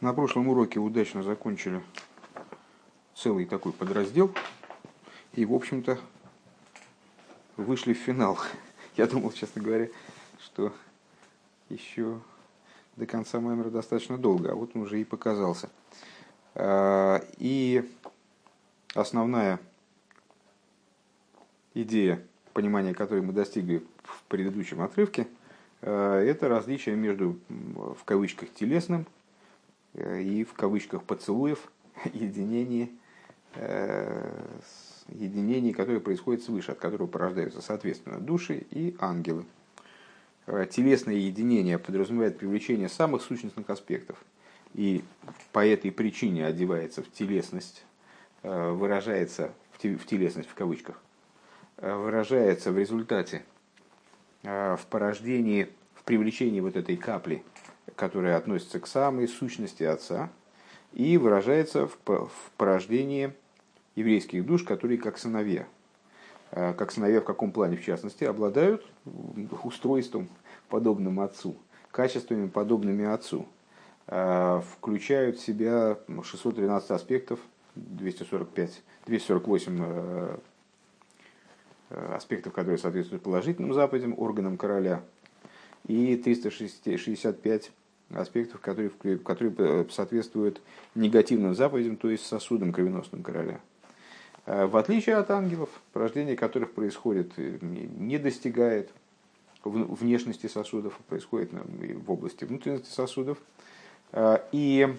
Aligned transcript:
На 0.00 0.12
прошлом 0.12 0.46
уроке 0.46 0.78
удачно 0.78 1.24
закончили 1.24 1.82
целый 3.16 3.46
такой 3.46 3.72
подраздел 3.72 4.32
и, 5.32 5.44
в 5.44 5.52
общем-то, 5.52 5.98
вышли 7.56 7.94
в 7.94 7.96
финал. 7.96 8.38
Я 8.96 9.08
думал, 9.08 9.32
честно 9.32 9.60
говоря, 9.60 9.88
что 10.38 10.72
еще 11.68 12.20
до 12.94 13.06
конца 13.06 13.40
Маймера 13.40 13.70
достаточно 13.70 14.16
долго, 14.16 14.52
а 14.52 14.54
вот 14.54 14.70
он 14.74 14.82
уже 14.82 15.00
и 15.00 15.04
показался. 15.04 15.68
А, 16.54 17.20
и 17.38 17.84
основная 18.94 19.58
идея, 21.74 22.22
понимания 22.52 22.94
которой 22.94 23.22
мы 23.22 23.32
достигли 23.32 23.84
в 24.04 24.22
предыдущем 24.28 24.80
отрывке, 24.80 25.26
а, 25.82 26.20
это 26.22 26.48
различие 26.48 26.94
между, 26.94 27.36
в 27.48 28.04
кавычках, 28.04 28.54
телесным 28.54 29.04
и 29.98 30.44
в 30.44 30.52
кавычках 30.54 31.02
поцелуев, 31.04 31.70
единение, 32.12 32.90
э, 33.54 34.30
единение, 35.08 35.74
которое 35.74 36.00
происходит 36.00 36.42
свыше, 36.42 36.72
от 36.72 36.78
которого 36.78 37.06
порождаются, 37.06 37.60
соответственно, 37.60 38.18
души 38.18 38.66
и 38.70 38.96
ангелы. 38.98 39.44
Э, 40.48 40.66
телесное 40.68 41.14
единение 41.14 41.78
подразумевает 41.78 42.38
привлечение 42.38 42.88
самых 42.88 43.22
сущностных 43.22 43.68
аспектов. 43.68 44.16
И 44.74 45.04
по 45.52 45.66
этой 45.66 45.92
причине 45.92 46.46
одевается 46.46 47.02
в 47.02 47.10
телесность, 47.12 47.84
э, 48.42 48.70
выражается 48.70 49.52
в 49.72 50.06
телесность 50.06 50.48
в 50.48 50.54
кавычках, 50.54 51.00
э, 51.76 51.94
выражается 51.94 52.72
в 52.72 52.78
результате 52.78 53.44
в 54.42 54.80
порождении, 54.88 55.68
в 55.94 56.04
привлечении 56.04 56.60
вот 56.60 56.76
этой 56.76 56.96
капли, 56.96 57.42
которая 57.96 58.36
относится 58.36 58.80
к 58.80 58.86
самой 58.86 59.28
сущности 59.28 59.82
Отца, 59.82 60.30
и 60.92 61.18
выражается 61.18 61.88
в 62.06 62.30
порождении 62.56 63.32
еврейских 63.94 64.46
душ, 64.46 64.62
которые 64.62 64.98
как 64.98 65.18
сыновья– 65.18 65.66
Э, 66.50 66.72
как 66.72 66.92
сыновья 66.92 67.20
в 67.20 67.24
каком 67.24 67.52
плане, 67.52 67.76
в 67.76 67.84
частности, 67.84 68.24
обладают 68.24 68.86
устройством, 69.62 70.28
подобным 70.68 71.20
отцу, 71.20 71.56
качествами, 71.90 72.48
подобными 72.48 73.04
отцу, 73.04 73.46
э, 74.06 74.60
включают 74.72 75.36
в 75.38 75.44
себя 75.44 75.98
613 76.22 76.90
аспектов, 76.90 77.40
245, 77.74 78.82
248 79.06 79.78
э, 79.80 80.38
аспектов, 82.14 82.52
которые 82.52 82.78
соответствуют 82.78 83.22
положительным 83.22 83.74
заповедям, 83.74 84.14
органам 84.18 84.56
короля, 84.56 85.02
и 85.86 86.16
365 86.16 87.70
аспектов, 88.14 88.60
которые, 88.60 88.90
которые 89.18 89.86
соответствуют 89.90 90.60
негативным 90.94 91.54
заповедям, 91.54 91.96
то 91.96 92.10
есть 92.10 92.26
сосудам 92.26 92.72
кровеносным 92.72 93.22
короля. 93.22 93.60
Э, 94.46 94.66
в 94.66 94.76
отличие 94.76 95.16
от 95.16 95.30
ангелов, 95.30 95.68
порождение 95.92 96.36
которых 96.36 96.72
происходит, 96.72 97.32
э, 97.36 97.58
не 97.60 98.18
достигает 98.18 98.90
внешности 99.64 100.46
сосудов, 100.46 100.98
происходит 101.08 101.50
в 101.52 102.10
области 102.10 102.44
внутренности 102.44 102.90
сосудов, 102.90 103.38
э, 104.12 104.38
и 104.52 104.94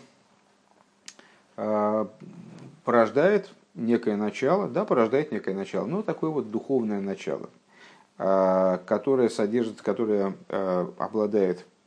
порождает 2.86 3.50
некое 3.76 4.16
начало, 4.16 4.70
да, 4.70 4.86
порождает 4.86 5.34
некое 5.34 5.54
начало, 5.54 5.86
но 5.88 6.04
такое 6.04 6.30
вот 6.30 6.52
духовное 6.52 7.02
начало, 7.02 7.50
которое 8.16 9.28
содержит, 9.28 9.82
которое 9.82 10.36
обладает 10.48 11.66
Э, 11.70 11.79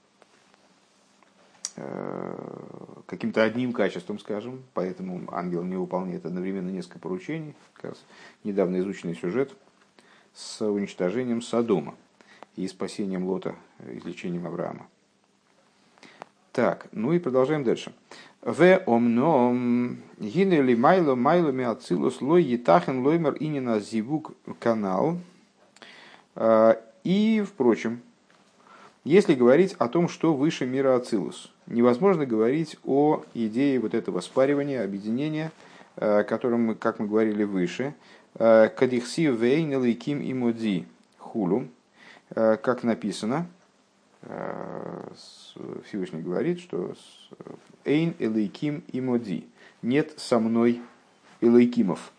каким-то 3.07 3.43
одним 3.43 3.73
качеством, 3.73 4.19
скажем, 4.19 4.63
поэтому 4.75 5.23
ангел 5.33 5.63
не 5.63 5.77
выполняет 5.77 6.27
одновременно 6.27 6.71
несколько 6.71 6.99
поручений. 6.99 7.55
Как 7.75 7.91
раз 7.91 8.05
недавно 8.45 8.79
изученный 8.81 9.15
сюжет 9.15 9.55
с 10.35 10.61
уничтожением 10.67 11.43
Содома 11.43 11.95
и 12.57 12.67
спасением 12.69 13.27
Лота, 13.27 13.55
излечением 13.87 14.47
Авраама. 14.47 14.87
Так, 16.53 16.89
ну 16.93 17.13
и 17.13 17.19
продолжаем 17.19 17.65
дальше. 17.65 17.95
В 18.43 18.83
омном 18.87 20.03
гинели 20.19 20.75
майло 20.75 21.15
майло 21.15 21.51
миацилус 21.51 22.21
лой 22.21 22.43
етахен 22.43 23.07
лоймер 23.07 23.37
инина 23.41 23.81
зивук 23.81 24.33
канал. 24.59 25.19
Э, 26.35 26.75
и, 27.05 27.43
впрочем, 27.47 28.03
если 29.05 29.35
говорить 29.35 29.75
о 29.79 29.89
том, 29.89 30.09
что 30.09 30.33
выше 30.35 30.65
мира 30.65 30.95
Ацилус, 30.95 31.51
невозможно 31.67 32.25
говорить 32.25 32.79
о 32.85 33.25
идее 33.35 33.81
вот 33.81 33.95
этого 33.95 34.21
спаривания, 34.21 34.85
объединения, 34.85 35.51
э, 35.97 36.23
которым, 36.23 36.77
как 36.77 37.01
мы 37.01 37.09
говорили 37.09 37.43
выше, 37.43 37.95
э, 38.35 38.69
«Кадихси 38.69 39.23
вейн 39.23 39.75
элейким 39.75 40.23
имоди 40.23 40.87
хулу», 41.19 41.67
э, 42.31 42.57
как 42.63 42.85
написано, 42.85 43.47
Всевышний 45.89 46.23
говорит, 46.23 46.61
что 46.61 46.95
«Эйн 47.85 48.15
элейким 48.21 48.85
имоди»– 48.93 49.49
«нет 49.83 50.13
со 50.17 50.39
мной 50.39 50.81
элейкимов». 51.41 52.13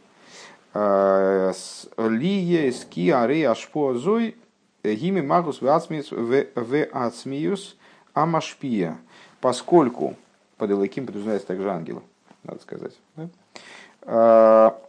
«Лие 0.74 2.72
ски 2.74 3.10
аре 3.10 3.48
ашпо 3.48 3.94
зой 3.94 4.36
Гими 4.84 5.22
магус 5.22 5.62
в 5.62 5.68
ацмиюс 5.68 7.78
амашпия, 8.14 8.98
поскольку 9.40 10.16
под 10.58 10.72
Элаким 10.72 11.06
подразумевается 11.06 11.48
также 11.48 11.72
ангела, 11.72 12.04
надо 12.44 12.62
сказать. 12.62 12.94
Да? 13.16 13.30
А, 14.02 14.82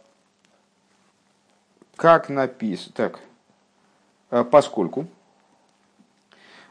как 1.95 2.29
написано, 2.29 2.93
так, 2.93 3.19
а, 4.29 4.43
поскольку 4.43 5.07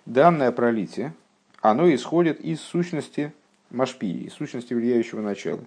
данное 0.04 0.52
пролитие, 0.52 1.14
оно 1.62 1.92
исходит 1.94 2.40
из 2.40 2.60
сущности 2.60 3.32
Машпии, 3.70 4.26
из 4.26 4.34
сущности 4.34 4.74
влияющего 4.74 5.20
начала. 5.20 5.60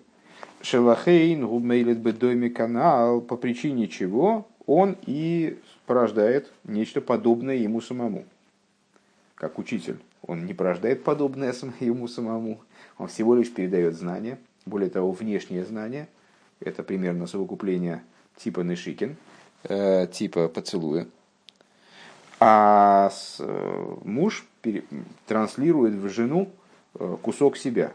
Шелахейн 0.62 1.46
губмейлет 1.46 1.98
бедойми 1.98 2.50
канал, 2.50 3.22
по 3.22 3.36
причине 3.36 3.88
чего 3.88 4.48
он 4.66 4.96
и 5.06 5.60
порождает 5.88 6.52
нечто 6.66 7.02
подобное 7.02 7.56
ему 7.56 7.82
самому. 7.82 8.26
Как 9.34 9.58
учитель, 9.58 9.98
он 10.22 10.46
не 10.46 10.54
порождает 10.54 11.04
подобное 11.04 11.56
ему 11.80 12.08
самому, 12.08 12.60
он 13.00 13.08
всего 13.08 13.34
лишь 13.34 13.52
передает 13.52 13.96
знания, 13.96 14.38
более 14.66 14.90
того, 14.90 15.12
внешнее 15.12 15.66
знание, 15.66 16.08
это 16.60 16.84
примерно 16.84 17.26
совокупление 17.26 18.04
типа 18.36 18.60
Нешикин, 18.62 19.16
э, 19.64 20.08
типа 20.08 20.50
поцелуя. 20.50 21.08
А 22.40 23.10
э, 23.40 23.96
муж 24.04 24.46
транслирует 25.26 25.94
в 25.94 26.10
жену 26.10 26.52
э, 26.96 27.18
кусок 27.22 27.58
себя, 27.58 27.94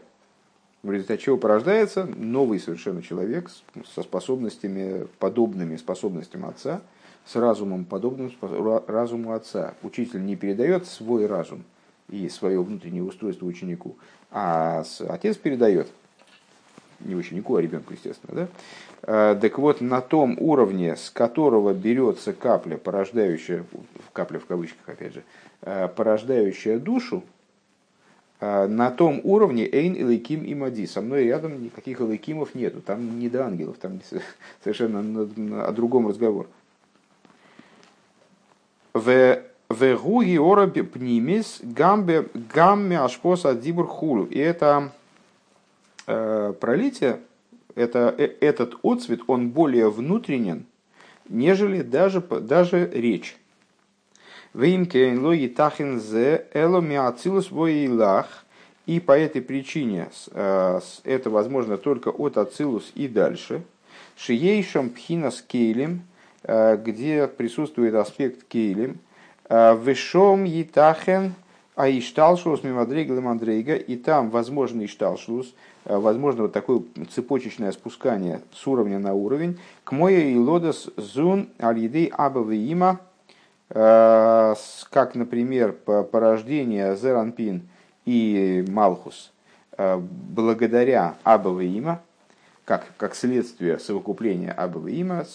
в 0.81 0.91
результате 0.91 1.21
чего 1.21 1.37
порождается 1.37 2.05
новый 2.05 2.59
совершенно 2.59 3.03
человек 3.03 3.51
со 3.93 4.01
способностями, 4.01 5.07
подобными 5.19 5.77
способностям 5.77 6.45
отца– 6.45 6.81
с 7.25 7.35
разумом, 7.35 7.85
подобным 7.85 8.31
разуму 8.87 9.33
отца. 9.33 9.75
Учитель 9.83 10.25
не 10.25 10.35
передает 10.35 10.87
свой 10.87 11.25
разум 11.25 11.63
и 12.09 12.27
свое 12.29 12.61
внутреннее 12.61 13.03
устройство 13.03 13.45
ученику, 13.45 13.97
а 14.31 14.83
отец 15.07 15.37
передает, 15.37 15.87
не 16.99 17.15
ученику, 17.15 17.55
а 17.55 17.61
ребенку, 17.61 17.93
естественно. 17.93 18.33
Да? 18.33 18.47
А, 19.03 19.35
так 19.35 19.57
вот, 19.57 19.81
на 19.81 20.01
том 20.01 20.37
уровне, 20.39 20.95
с 20.95 21.09
которого 21.09 21.73
берется 21.73 22.33
капля, 22.33 22.77
порождающая, 22.77 23.65
капля 24.13 24.39
в 24.39 24.45
кавычках, 24.45 24.87
опять 24.87 25.13
же, 25.13 25.23
а, 25.61 25.87
порождающая 25.87 26.79
душу, 26.79 27.23
а, 28.39 28.67
на 28.67 28.91
том 28.91 29.21
уровне 29.23 29.67
Эйн 29.69 29.95
Элейким 29.95 30.43
и 30.43 30.53
Мади. 30.55 30.85
Со 30.85 31.01
мной 31.01 31.25
рядом 31.25 31.63
никаких 31.63 32.01
Элейкимов 32.01 32.55
нету. 32.55 32.81
Там 32.81 33.19
не 33.19 33.29
до 33.29 33.45
ангелов, 33.45 33.77
там 33.77 33.99
совершенно 34.63 34.99
о 35.67 35.71
другом 35.71 36.07
разговор. 36.07 36.47
В 38.93 39.39
Вегуги 39.71 40.37
ора 40.37 40.67
пнимис 40.67 41.59
гамбе 41.63 42.27
гамме 42.53 42.99
ашпоса 42.99 43.55
дибур 43.55 43.87
хулу. 43.87 44.25
И 44.25 44.37
это 44.37 44.91
э, 46.05 46.53
пролитие, 46.59 47.19
это, 47.73 48.13
э, 48.15 48.35
этот 48.39 48.75
отцвет, 48.83 49.21
он 49.25 49.49
более 49.49 49.89
внутренен, 49.89 50.67
нежели 51.27 51.81
даже, 51.81 52.21
даже 52.21 52.87
речь. 52.93 53.35
Вимкен 54.53 55.25
логи 55.25 55.47
тахин 55.47 55.99
зе 55.99 56.45
эло 56.53 56.79
миацилус 56.79 57.49
воилах. 57.49 58.45
И 58.85 58.99
по 58.99 59.17
этой 59.17 59.41
причине 59.41 60.09
э, 60.29 60.79
это 61.03 61.29
возможно 61.31 61.77
только 61.77 62.09
от 62.09 62.37
Ацилус 62.37 62.91
и 62.93 63.07
дальше. 63.07 63.63
Шиейшам 64.17 64.91
пхинас 64.91 65.41
кейлем– 65.41 66.03
где 66.43 67.27
присутствует 67.27 67.95
аспект 67.95 68.43
кейлем. 68.47 68.99
Э, 69.49 69.77
Вешом 69.77 70.43
етахен 70.43 71.33
а 71.75 71.89
ишталшлус 71.89 72.63
мимадрейга 72.63 73.15
лемандрейга, 73.15 73.75
и 73.75 73.95
там 73.95 74.29
возможно 74.29 74.85
ишталшлус, 74.85 75.53
э, 75.85 75.97
возможно 75.97 76.43
вот 76.43 76.53
такое 76.53 76.83
цепочечное 77.11 77.71
спускание 77.71 78.41
с 78.51 78.67
уровня 78.67 78.99
на 78.99 79.13
уровень, 79.13 79.59
к 79.83 79.91
моя 79.91 80.23
и 80.23 80.35
лодос 80.35 80.89
зун 80.97 81.49
алидей 81.57 82.07
абавиима, 82.07 82.99
э, 83.69 84.55
как, 84.91 85.15
например, 85.15 85.73
порождение 85.73 86.95
Зеранпин 86.95 87.67
и 88.05 88.63
Малхус, 88.67 89.31
э, 89.77 89.97
благодаря 89.97 91.15
Абавиима, 91.23 92.01
как, 92.65 92.85
как 92.97 93.15
следствие 93.15 93.79
совокупления 93.79 94.51
Абавиима, 94.51 95.25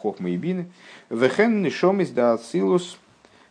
Хохма 0.00 0.30
и 0.30 0.36
Бины, 0.36 0.70
Вехен 1.08 1.62
Нишомис 1.62 2.10
да 2.10 2.34
Ацилус– 2.34 2.98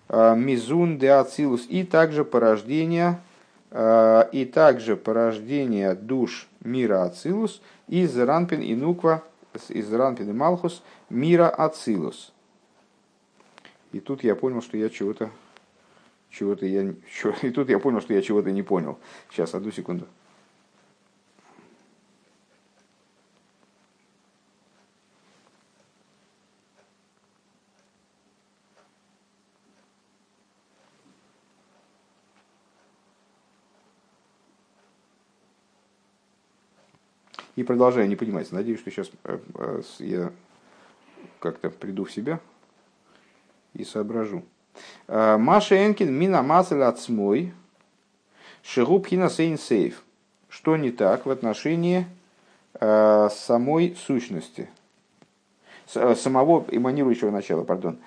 Э, 0.10 0.36
мизун 0.36 0.98
де 0.98 1.12
ацилус, 1.12 1.68
и 1.70 1.84
также 1.84 2.26
порождение, 2.26 3.22
э, 3.70 4.24
и 4.32 4.44
также 4.46 4.96
порождение 4.96 5.94
душ 5.94 6.48
мира 6.62 7.04
ацилус 7.04 7.62
из 7.88 8.18
ранпин 8.18 8.62
и 8.62 8.74
нуква, 8.74 9.24
из 9.70 9.94
ранпин 9.94 10.32
и 10.32 10.34
малхус 10.34 10.82
мира 11.12 11.48
ацилус. 11.48 12.34
И 13.92 14.00
тут 14.00 14.24
я 14.24 14.36
понял, 14.36 14.64
что 14.64 14.78
я 14.78 14.90
чего-то 14.90 15.30
чего-то 16.32 16.66
я, 16.66 16.92
и 17.44 17.50
тут 17.52 17.70
я 17.70 17.78
понял, 17.78 18.02
что 18.02 18.14
я 18.16 18.24
чего-то 18.24 18.50
не 18.50 18.64
понял. 18.64 18.98
Сейчас, 19.30 19.54
одну 19.54 19.72
секунду. 19.72 20.08
И 37.60 37.64
продолжаю 37.64 38.08
не 38.08 38.16
понимать. 38.16 38.50
Надеюсь, 38.54 38.80
что 38.80 38.90
сейчас 38.90 39.12
э, 39.26 39.38
э, 39.56 39.82
я 40.00 40.32
как-то 41.42 41.70
приду 41.70 42.06
в 42.06 42.12
себя 42.14 42.40
и 43.74 43.84
соображу. 43.84 44.46
Э, 45.10 45.36
Маша 45.36 45.86
Энкин 45.86 46.10
мина 46.10 46.42
масель 46.42 46.82
ацмой 46.82 47.52
шигуб 48.64 49.10
сейн 49.10 49.58
сейф. 49.58 50.04
Что 50.48 50.78
не 50.78 50.92
так 50.92 51.26
в 51.26 51.30
отношении 51.30 52.08
самой 52.80 53.98
сущности, 54.08 54.70
самого 55.86 56.66
эманирующего 56.72 57.30
начала, 57.30 57.66
пардон, 57.66 58.00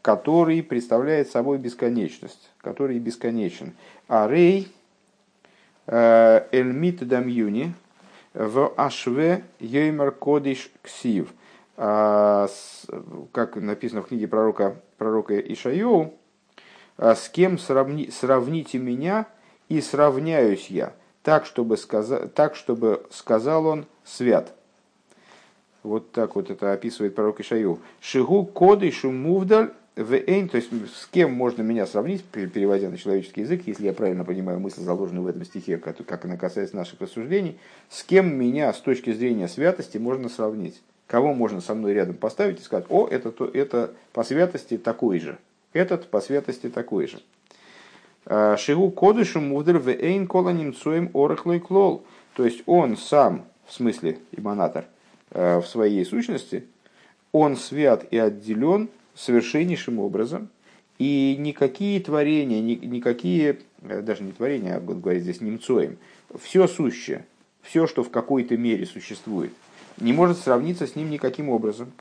который 0.00 0.62
представляет 0.62 1.30
собой 1.30 1.58
бесконечность, 1.58 2.50
который 2.62 2.98
бесконечен. 2.98 3.74
А 4.08 4.26
рей 4.28 4.72
эльмит 5.86 7.06
дамюни, 7.06 7.74
в 8.36 8.72
Ашве 8.76 9.44
Йеймер 9.58 10.12
Кодиш 10.12 10.70
Ксив. 10.82 11.32
А, 11.78 12.48
как 13.32 13.56
написано 13.56 14.02
в 14.02 14.08
книге 14.08 14.28
пророка, 14.28 14.76
пророка 14.98 15.38
Ишайоу, 15.38 16.14
«А 16.96 17.14
с 17.14 17.28
кем 17.28 17.58
сравни, 17.58 18.10
сравните 18.10 18.78
меня 18.78 19.26
и 19.68 19.80
сравняюсь 19.80 20.68
я, 20.68 20.94
так 21.22 21.44
чтобы, 21.44 21.76
сказа, 21.76 22.28
так, 22.28 22.54
чтобы 22.54 23.04
сказал 23.10 23.66
он 23.66 23.86
свят. 24.04 24.54
Вот 25.82 26.12
так 26.12 26.36
вот 26.36 26.50
это 26.50 26.72
описывает 26.72 27.14
пророк 27.14 27.40
Ишаю. 27.40 27.80
Шигу 28.00 28.44
коды 28.44 28.90
шумувдаль 28.90 29.72
Вейн, 29.96 30.50
то 30.50 30.58
есть 30.58 30.70
с 30.94 31.06
кем 31.06 31.32
можно 31.32 31.62
меня 31.62 31.86
сравнить, 31.86 32.22
переводя 32.22 32.90
на 32.90 32.98
человеческий 32.98 33.40
язык, 33.40 33.62
если 33.64 33.86
я 33.86 33.94
правильно 33.94 34.26
понимаю 34.26 34.60
мысль, 34.60 34.82
заложенную 34.82 35.24
в 35.24 35.26
этом 35.26 35.42
стихе, 35.46 35.78
как, 35.78 36.24
она 36.26 36.36
касается 36.36 36.76
наших 36.76 37.00
рассуждений, 37.00 37.58
с 37.88 38.02
кем 38.02 38.34
меня 38.34 38.72
с 38.74 38.80
точки 38.80 39.12
зрения 39.14 39.48
святости 39.48 39.96
можно 39.96 40.28
сравнить? 40.28 40.82
Кого 41.06 41.32
можно 41.32 41.62
со 41.62 41.74
мной 41.74 41.94
рядом 41.94 42.16
поставить 42.16 42.60
и 42.60 42.62
сказать, 42.62 42.84
о, 42.90 43.08
это, 43.08 43.30
то, 43.30 43.46
это 43.46 43.94
по 44.12 44.22
святости 44.22 44.76
такой 44.76 45.18
же, 45.18 45.38
этот 45.72 46.10
по 46.10 46.20
святости 46.20 46.68
такой 46.68 47.06
же. 47.06 47.22
А, 48.26 48.58
Шигу 48.58 48.90
кодышу 48.90 49.40
мудр 49.40 49.78
вейн 49.78 50.26
кола 50.26 50.50
немцуем 50.50 51.10
орахлой 51.14 51.60
клол. 51.60 52.04
То 52.34 52.44
есть 52.44 52.62
он 52.66 52.98
сам, 52.98 53.46
в 53.66 53.72
смысле 53.72 54.18
иманатор, 54.32 54.84
а, 55.30 55.60
в 55.60 55.66
своей 55.66 56.04
сущности, 56.04 56.66
он 57.32 57.56
свят 57.56 58.04
и 58.10 58.18
отделен 58.18 58.90
совершеннейшим 59.16 59.98
образом, 59.98 60.48
и 60.98 61.36
никакие 61.38 62.00
творения, 62.00 62.60
никакие, 62.60 63.58
э, 63.82 64.00
даже 64.02 64.22
не 64.22 64.32
творения, 64.32 64.76
а 64.76 64.80
вот 64.80 64.98
говорить 64.98 65.22
здесь 65.22 65.40
немцоем, 65.40 65.98
все 66.40 66.66
сущее, 66.66 67.24
все, 67.62 67.86
что 67.86 68.02
в 68.02 68.10
какой-то 68.10 68.56
мере 68.56 68.86
существует, 68.86 69.52
не 69.98 70.12
может 70.12 70.38
сравниться 70.38 70.86
с 70.86 70.94
ним 70.94 71.10
никаким 71.10 71.48
образом. 71.48 71.92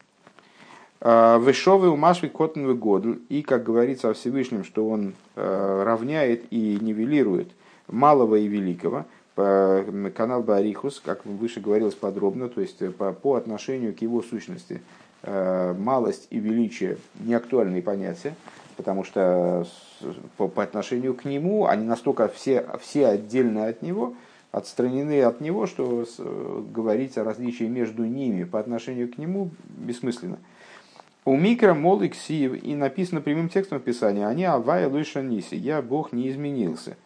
А, 1.02 1.38
Вышовый 1.40 1.90
у 1.90 1.96
Машви 1.98 2.30
Котнвы 2.30 2.76
году, 2.76 3.18
и, 3.30 3.42
как 3.42 3.64
говорится 3.64 4.10
о 4.10 4.14
Всевышнем, 4.14 4.64
что 4.64 4.88
он 4.88 5.14
э, 5.36 5.84
равняет 5.86 6.46
и 6.52 6.78
нивелирует 6.82 7.52
малого 7.88 8.36
и 8.36 8.48
великого, 8.48 9.06
канал 9.36 10.44
Барихус, 10.44 11.02
как 11.04 11.26
выше 11.26 11.60
говорилось 11.60 11.94
подробно, 11.94 12.48
то 12.48 12.62
есть 12.62 12.82
э, 12.82 12.90
по, 12.92 13.12
по 13.12 13.36
отношению 13.36 13.94
к 13.94 14.02
его 14.02 14.22
сущности– 14.22 14.82
малость 15.26 16.28
и 16.30 16.40
величие 16.40 16.98
не 17.20 17.34
актуальные 17.34 17.82
понятия, 17.82 18.36
потому 18.78 19.04
что 19.04 19.66
по, 20.38 20.48
по 20.48 20.64
отношению 20.64 21.14
к 21.14 21.26
нему 21.26 21.66
они 21.66 21.86
настолько 21.86 22.28
все, 22.28 22.66
все 22.82 23.08
отдельно 23.08 23.68
от 23.68 23.82
него, 23.82 24.14
отстранены 24.52 25.22
от 25.24 25.42
него, 25.42 25.66
что 25.66 26.06
говорить 26.72 27.18
о 27.18 27.24
различии 27.24 27.66
между 27.66 28.06
ними 28.06 28.44
по 28.44 28.60
отношению 28.60 29.12
к 29.12 29.18
нему 29.18 29.50
бессмысленно. 29.68 30.38
У 31.24 31.36
микро 31.36 31.74
мол 31.74 32.04
и 32.04 32.76
написано 32.76 33.20
прямым 33.20 33.50
текстом 33.50 33.80
в 33.80 33.84
Писании, 33.84 34.24
они 34.24 34.44
авая 34.44 34.88
лыша 34.88 35.24
ниси, 35.24 35.56
я 35.56 35.82
Бог 35.82 36.14
не 36.14 36.30
изменился. 36.30 36.98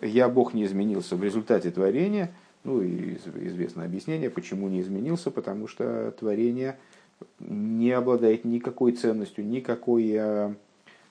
Я 0.00 0.28
Бог 0.28 0.54
не 0.54 0.64
изменился 0.64 1.16
в 1.16 1.24
результате 1.24 1.70
творения, 1.70 2.32
ну 2.62 2.82
и 2.82 3.14
известное 3.14 3.86
объяснение, 3.86 4.30
почему 4.30 4.68
не 4.68 4.80
изменился, 4.80 5.30
потому 5.30 5.66
что 5.66 6.12
творение– 6.12 6.76
не 7.40 7.92
обладает 7.92 8.44
никакой 8.44 8.92
ценностью, 8.92 9.46
никакой, 9.46 10.10
э, 10.12 10.54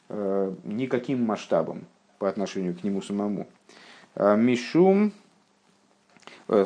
э, 0.10 0.54
никаким 0.63 1.24
масштабом 1.24 1.86
по 2.19 2.30
отношению 2.30 2.75
к 2.75 2.83
нему 2.83 3.01
самому. 3.01 3.48
Э, 4.15 4.36
Мишум, 4.38 5.12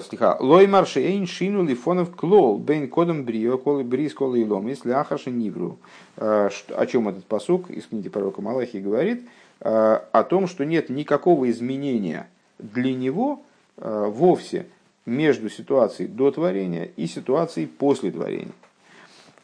стиха, 0.01 0.37
лоймар 0.39 0.87
шейн 0.87 1.27
шину 1.27 1.63
лифонов 1.63 2.15
клол, 2.15 2.57
бейн 2.57 2.89
кодом 2.89 3.23
брио, 3.23 3.57
колы 3.57 3.83
бриз, 3.83 4.13
колы 4.13 4.41
илом, 4.41 4.67
если 4.67 4.91
ахаша 4.91 5.29
нивру. 5.29 5.77
О 6.17 6.85
чем 6.87 7.09
этот 7.09 7.25
посук 7.25 7.69
из 7.69 7.85
книги 7.85 8.09
пророка 8.09 8.41
Малахи 8.41 8.79
говорит? 8.79 9.27
О 9.59 10.23
том, 10.23 10.47
что 10.47 10.65
нет 10.65 10.89
никакого 10.89 11.49
изменения 11.51 12.27
для 12.57 12.93
него 12.95 13.43
вовсе 13.77 14.65
между 15.07 15.49
ситуацией 15.49 16.09
до 16.09 16.31
творения 16.31 16.91
и 16.95 17.07
ситуацией 17.07 17.65
после 17.65 18.11
творения. 18.11 18.51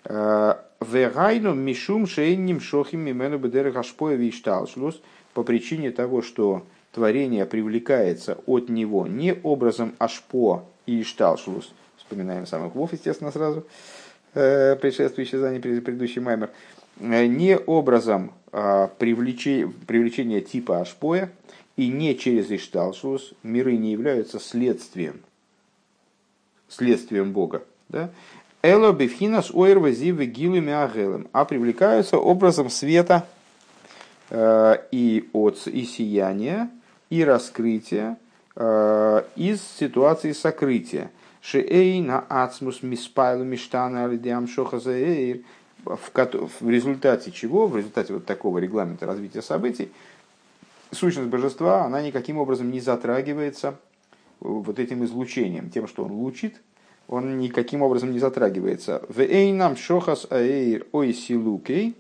Вегайну 0.06 1.54
мишум 1.54 2.08
шейним 2.08 2.60
шохим 2.60 3.02
мимену 3.02 3.38
бедерах 3.38 3.78
ашпоя 3.78 4.16
вишталшлус 4.16 5.02
по 5.34 5.44
причине 5.44 5.92
того, 5.92 6.22
что 6.22 6.66
творение 6.92 7.46
привлекается 7.46 8.38
от 8.46 8.70
него 8.70 9.08
не 9.08 9.36
образом 9.44 9.94
ашпо 10.00 10.66
и 10.86 11.02
ишталшлус, 11.02 11.74
вспоминаем 11.98 12.46
самых 12.46 12.76
вов, 12.76 12.94
естественно, 12.94 13.32
сразу, 13.32 13.66
э, 14.34 14.76
предшествующий 14.76 15.38
за 15.38 15.60
предыдущий 15.60 16.22
маймер, 16.22 16.52
э, 17.00 17.26
не 17.26 17.58
образом 17.58 18.32
привлечения, 19.00 19.74
привлечения 19.88 20.40
типа 20.40 20.82
ашпоя 20.82 21.32
и 21.76 21.88
не 21.88 22.16
через 22.16 22.52
ишталшлус, 22.52 23.34
миры 23.42 23.78
не 23.78 23.92
являются 23.92 24.40
следствием, 24.40 25.22
следствием 26.68 27.32
Бога. 27.32 27.64
Да? 27.90 28.12
Эло 28.66 28.94
бифхинас 28.94 29.52
ойрва 29.52 29.92
зивы 29.92 30.24
агелем, 30.24 31.28
а 31.34 31.44
привлекаются 31.44 32.18
образом 32.18 32.70
света 32.70 33.28
э, 34.30 34.78
и 34.90 35.30
от 35.34 35.68
и 35.68 35.84
сияния, 35.84 36.70
и 37.10 37.26
раскрытия 37.26 38.18
э, 38.56 39.24
из 39.36 39.62
ситуации 39.62 40.32
сокрытия. 40.32 41.12
Шеэй 41.42 42.00
на 42.00 42.24
ацмус 42.30 42.82
миспайлу 42.84 43.44
миштана 43.44 44.06
алидиам 44.06 44.48
шохазаэйр, 44.48 45.42
в 45.84 46.70
результате 46.70 47.32
чего, 47.34 47.68
в 47.68 47.76
результате 47.76 48.14
вот 48.14 48.26
такого 48.26 48.60
регламента 48.60 49.06
развития 49.06 49.42
событий, 49.42 49.92
сущность 50.92 51.28
божества, 51.28 51.84
она 51.84 52.02
никаким 52.02 52.38
образом 52.38 52.72
не 52.72 52.80
затрагивается 52.80 53.78
вот 54.40 54.80
этим 54.80 55.04
излучением, 55.04 55.70
тем, 55.70 55.86
что 55.86 56.06
он 56.06 56.14
лучит, 56.14 56.62
он 57.14 57.38
никаким 57.38 57.84
образом 57.84 58.12
не 58.12 58.20
затрагивается. 58.20 59.04
В 59.08 59.20
эйнам 59.20 59.76
шохас 59.78 60.26
аэйр 60.30 60.88
ой 60.92 61.14
силукей. 61.14 61.96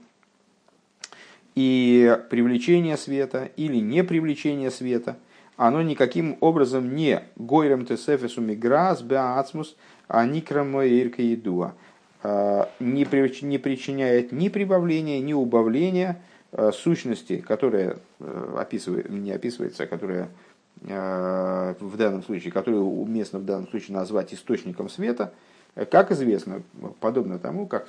И 1.55 2.17
привлечение 2.32 2.98
света 2.98 3.51
или 3.58 3.75
не 3.75 4.03
привлечение 4.03 4.72
света, 4.72 5.17
оно 5.55 5.84
никаким 5.84 6.36
образом 6.41 6.96
не 6.96 7.22
гойрем 7.36 7.86
тесефесу 7.86 8.41
миграс 8.41 9.03
беацмус, 9.03 9.75
а 10.08 10.25
никромоирка 10.25 11.22
едуа, 11.22 11.75
не 12.79 13.05
причиняет 13.05 14.32
ни 14.32 14.50
прибавления, 14.50 15.22
ни 15.22 15.34
убавления 15.34 16.20
сущности, 16.72 17.38
которая 17.38 17.98
описывает, 18.58 19.12
не 19.12 19.32
описывается, 19.32 19.84
а 19.84 19.88
которая 19.88 20.29
в 20.85 21.97
данном 21.97 22.23
случае, 22.23 22.51
которую 22.51 22.85
уместно 22.85 23.39
в 23.39 23.45
данном 23.45 23.67
случае 23.69 23.95
назвать 23.95 24.33
источником 24.33 24.89
света, 24.89 25.33
как 25.89 26.11
известно, 26.11 26.61
подобно 26.99 27.39
тому, 27.39 27.67
как 27.67 27.87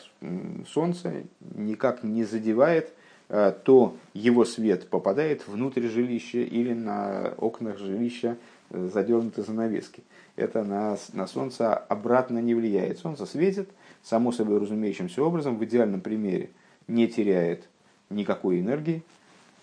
Солнце 0.67 1.25
никак 1.55 2.03
не 2.03 2.25
задевает, 2.25 2.93
э, 3.29 3.53
то 3.65 3.97
его 4.15 4.47
свет 4.47 4.89
попадает 4.89 5.47
внутрь 5.47 5.87
жилища 5.89 6.39
или 6.39 6.73
на 6.73 7.35
окнах 7.37 7.79
жилища 7.79 8.39
э, 8.71 8.89
задернуты 8.93 9.43
занавески. 9.43 10.03
Это 10.37 10.65
на, 10.65 10.97
на 11.13 11.27
Солнце 11.27 11.75
обратно 11.75 12.39
не 12.39 12.55
влияет. 12.55 13.01
Солнце 13.01 13.27
светит, 13.27 13.69
само 14.03 14.33
собой 14.33 14.61
разумеющимся 14.61 15.23
образом, 15.23 15.59
в 15.59 15.65
идеальном 15.65 16.01
примере 16.01 16.51
не 16.89 17.07
теряет 17.07 17.69
никакой 18.09 18.61
энергии, 18.61 19.03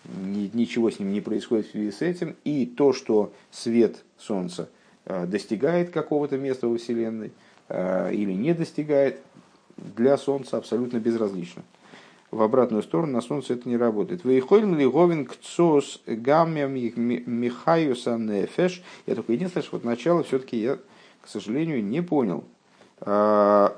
ничего 0.04 0.90
с 0.90 0.98
ним 0.98 1.12
не 1.12 1.20
происходит 1.20 1.66
в 1.66 1.70
связи 1.70 1.90
с 1.90 2.02
этим. 2.02 2.36
И 2.44 2.66
то, 2.66 2.92
что 2.92 3.32
свет 3.50 4.02
Солнца 4.18 4.68
э, 5.04 5.26
достигает 5.26 5.90
какого-то 5.90 6.38
места 6.38 6.68
во 6.68 6.76
Вселенной– 6.76 7.32
Э, 7.74 8.12
или 8.12 8.32
не 8.32 8.52
достигает, 8.52 9.20
для 9.78 10.18
Солнца 10.18 10.58
абсолютно 10.58 10.98
безразлично. 10.98 11.62
В 12.30 12.42
обратную 12.42 12.82
сторону 12.82 13.14
на 13.14 13.22
Солнце 13.22 13.54
это 13.54 13.66
не 13.66 13.78
работает. 13.78 14.24
Выходим 14.24 14.76
ли 14.76 14.86
говин 14.86 15.24
кцос 15.24 16.02
гаммя 16.06 16.66
михаюса 16.66 18.18
нефеш. 18.18 18.82
Я 19.06 19.14
только 19.14 19.32
единственное, 19.32 19.64
что 19.64 19.76
вот 19.76 19.84
начало 19.84 20.22
все-таки 20.22 20.58
я, 20.58 20.76
к 21.22 21.28
сожалению, 21.28 21.82
не 21.82 22.02
понял. 22.02 22.44
Э, 23.00 23.70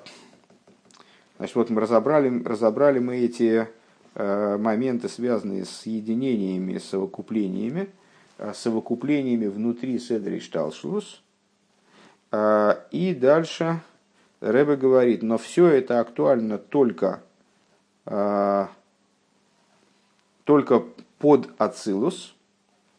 значит, 1.39 1.55
вот 1.55 1.71
мы 1.71 1.81
разобрали, 1.81 2.43
разобрали 2.43 2.99
мы 2.99 3.19
эти 3.19 3.69
моменты, 4.15 5.09
связанные 5.09 5.65
с 5.65 5.87
единениями, 5.87 6.79
совокуплениями, 6.79 7.89
совокуплениями 8.53 9.47
внутри 9.47 9.99
Седри 9.99 10.41
Шталшлус– 10.41 11.21
а, 12.37 12.85
и 12.91 13.15
дальше 13.15 13.81
Рэбе 14.41 14.75
говорит, 14.75 15.23
но 15.23 15.39
все 15.39 15.69
это 15.69 16.01
актуально 16.01 16.59
только, 16.59 17.23
только 20.43 20.83
под 21.19 21.51
Ацилус, 21.59 22.35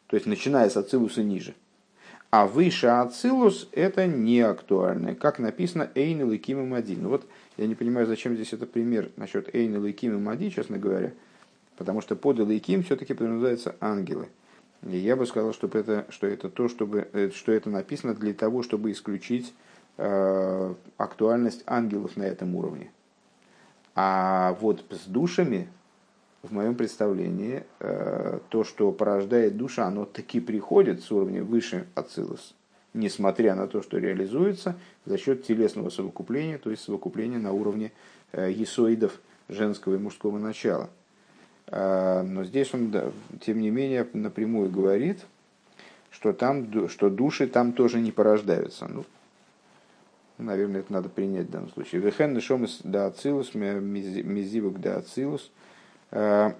то 0.08 0.16
есть 0.16 0.26
начиная 0.26 0.70
с 0.70 0.78
Ацилуса 0.78 1.22
ниже. 1.22 1.54
А 2.30 2.48
выше 2.48 2.88
Ацилус 2.88 3.68
это 3.74 4.08
не 4.08 4.40
актуально. 4.40 5.16
Как 5.16 5.40
написано 5.40 5.92
Эйн 5.96 6.32
и 6.32 6.38
Ким 6.38 6.70
Мади. 6.70 6.96
Ну 6.96 7.10
вот 7.10 7.28
я 7.58 7.68
не 7.68 7.76
понимаю, 7.76 8.06
зачем 8.08 8.36
здесь 8.36 8.54
это 8.54 8.66
пример 8.66 9.10
насчет 9.16 9.54
Эйн 9.54 9.84
и 9.86 9.92
Ким 9.94 10.22
Мади, 10.24 10.50
честно 10.50 10.78
говоря. 10.78 11.14
Потому 11.78 12.02
что 12.02 12.16
под 12.16 12.40
Илайким 12.40 12.84
все-таки 12.84 13.14
подразумеваются 13.14 13.76
ангелы. 13.80 14.28
И 14.84 14.98
я 14.98 15.16
бы 15.16 15.26
сказал, 15.26 15.54
что 15.54 15.68
это, 15.68 16.06
что 16.10 16.28
это 16.28 16.50
то, 16.50 16.68
чтобы, 16.68 17.08
э, 17.14 17.32
что 17.32 17.52
это 17.52 17.70
написано 17.70 18.14
для 18.14 18.34
того, 18.34 18.62
чтобы 18.62 18.92
исключить 18.92 19.54
э, 19.98 20.74
актуальность 20.98 21.64
ангелов 21.66 22.18
на 22.18 22.24
этом 22.24 22.56
уровне. 22.56 22.92
А 23.96 24.58
вот 24.60 24.86
с 24.90 25.08
душами, 25.08 25.70
в 26.44 26.52
моем 26.54 26.76
представлении, 26.76 27.64
э, 27.80 28.40
то, 28.50 28.64
что 28.64 28.92
порождает 28.92 29.58
душа, 29.58 29.86
оно 29.86 30.06
таки 30.06 30.40
приходит 30.40 31.02
с 31.02 31.12
уровня 31.12 31.44
выше 31.44 31.88
Ацилус, 31.96 32.54
несмотря 32.96 33.56
на 33.56 33.68
то, 33.68 33.82
что 33.82 33.98
реализуется 33.98 34.76
за 35.06 35.18
счет 35.18 35.46
телесного 35.46 35.90
совокупления, 35.90 36.58
то 36.58 36.72
есть 36.72 36.84
совокупления 36.84 37.38
на 37.38 37.52
уровне 37.52 37.92
э, 38.32 38.52
есоидов 38.52 39.20
женского 39.50 39.96
и 39.96 40.00
мужского 40.00 40.40
начала. 40.40 40.90
А, 41.68 42.24
но 42.24 42.44
здесь 42.44 42.74
он, 42.74 42.94
тем 43.42 43.60
не 43.60 43.70
менее, 43.70 44.08
напрямую 44.14 44.70
говорит, 44.70 45.26
что, 46.10 46.34
там, 46.34 46.90
что 46.90 47.10
души 47.10 47.48
там 47.48 47.74
тоже 47.74 48.00
не 48.00 48.12
порождаются. 48.12 48.88
Ну, 48.88 49.04
наверное, 50.38 50.80
это 50.80 50.94
надо 50.94 51.10
принять 51.10 51.48
в 51.48 51.52
данном 51.52 51.70
случае. 51.72 52.02
Вехен 52.02 52.34
нишомис 52.34 52.80
да 52.84 53.08
ацилус, 53.08 53.54
мизивок 53.54 54.80
да. 54.80 55.04
А, 56.12 56.56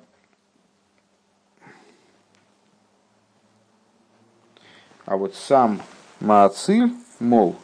а 5.06 5.18
вот 5.18 5.36
сам 5.36 5.80
Маациль, 6.20 6.94
мол, 7.20 7.56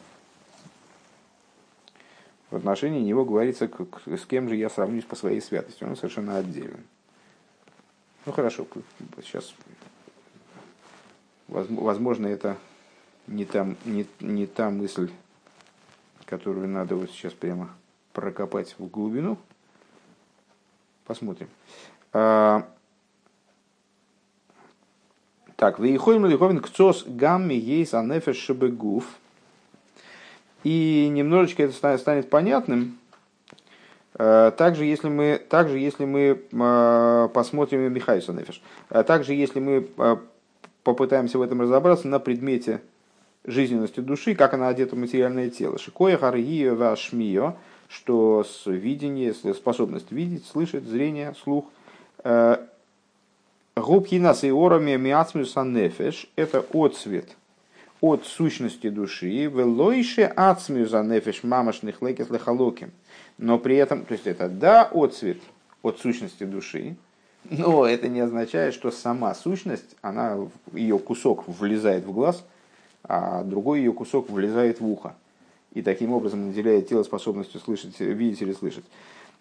в 2.50 2.58
отношении 2.58 3.00
него 3.00 3.24
говорится, 3.24 3.70
с 4.06 4.26
кем 4.26 4.50
же 4.50 4.56
я 4.56 4.70
сравнюсь 4.70 5.06
по 5.06 5.16
своей 5.16 5.42
святости. 5.42 5.84
Он 5.84 5.96
совершенно 5.96 6.38
отдельный. 6.38 6.84
Ну 8.26 8.34
хорошо, 8.34 8.68
сейчас, 9.24 9.54
возможно, 11.48 12.28
это 12.28 12.58
не, 13.26 13.46
там, 13.46 13.78
не, 13.86 14.06
не 14.20 14.46
та 14.48 14.70
мысль, 14.70 15.10
которую 16.26 16.68
надо 16.68 16.96
вот 16.96 17.10
сейчас 17.10 17.34
прямо 17.34 17.70
прокопать 18.14 18.76
в 18.78 18.88
глубину. 18.88 19.38
Посмотрим. 21.06 21.50
Так, 25.62 25.78
выходим 25.78 26.26
лиховин 26.26 26.60
к 26.60 26.70
цос 26.70 27.06
гамми 27.06 27.54
ейс 27.54 27.94
анефеш 27.94 28.36
шебегуф. 28.36 29.06
И 30.64 31.08
немножечко 31.12 31.62
это 31.62 31.98
станет 32.00 32.32
понятным, 32.32 32.98
Э, 34.24 34.52
также, 34.56 34.86
если 34.86 35.10
мы, 35.10 35.42
также, 35.50 35.80
если 35.80 36.06
мы 36.06 36.42
э, 36.52 37.30
посмотрим 37.34 37.92
Михайса 37.92 38.34
Нефиш, 38.34 38.62
э, 38.90 39.04
также, 39.04 39.34
если 39.34 39.60
мы 39.60 39.88
попытаемся 40.84 41.38
в 41.38 41.42
этом 41.42 41.62
разобраться 41.62 42.08
на 42.08 42.20
предмете 42.20 42.82
жизненности 43.46 44.00
души, 44.00 44.36
как 44.36 44.54
она 44.54 44.68
одета 44.68 44.96
в 44.96 45.00
материальное 45.00 45.50
тело. 45.50 45.80
Шикоя 45.80 46.18
харгия 46.18 46.74
вашмио, 46.74 47.56
что 47.88 48.44
с 48.44 48.66
видение, 48.68 49.34
способность 49.34 50.12
видеть, 50.12 50.46
слышать, 50.46 50.84
зрение, 50.84 51.34
слух. 51.44 51.66
Губки 53.76 54.16
нас 54.16 54.44
и 54.44 54.52
орами 54.52 54.92
нефеш– 54.92 56.28
это 56.36 56.66
отцвет 56.74 57.38
от 58.02 58.26
сущности 58.26 58.90
души. 58.90 59.46
Велойше 59.46 60.24
ацмюса 60.24 61.04
нефеш 61.04 61.44
мамашных 61.44 62.02
лекес 62.02 62.30
лехалоким– 62.30 62.92
но 63.42 63.58
при 63.58 63.76
этом, 63.76 64.06
то 64.06 64.14
есть 64.14 64.28
это 64.28 64.48
да, 64.48 64.84
отцвет 64.84 65.38
от 65.82 66.00
сущности 66.00 66.44
души, 66.44 66.96
но 67.50 67.88
это 67.88 68.08
не 68.08 68.20
означает, 68.20 68.76
что 68.76 68.92
сама 68.92 69.34
сущность, 69.34 69.96
она, 70.04 70.38
ее 70.74 71.00
кусок 71.00 71.48
влезает 71.48 72.06
в 72.06 72.14
глаз, 72.14 72.46
а 73.04 73.44
другой 73.44 73.80
ее 73.80 73.94
кусок 73.94 74.30
влезает 74.30 74.80
в 74.80 74.88
ухо. 74.88 75.16
И 75.74 75.82
таким 75.82 76.14
образом 76.14 76.48
наделяет 76.48 76.88
тело 76.88 77.02
способностью 77.02 77.60
слышать, 77.60 78.00
видеть 78.00 78.44
или 78.44 78.54
слышать. 78.54 78.86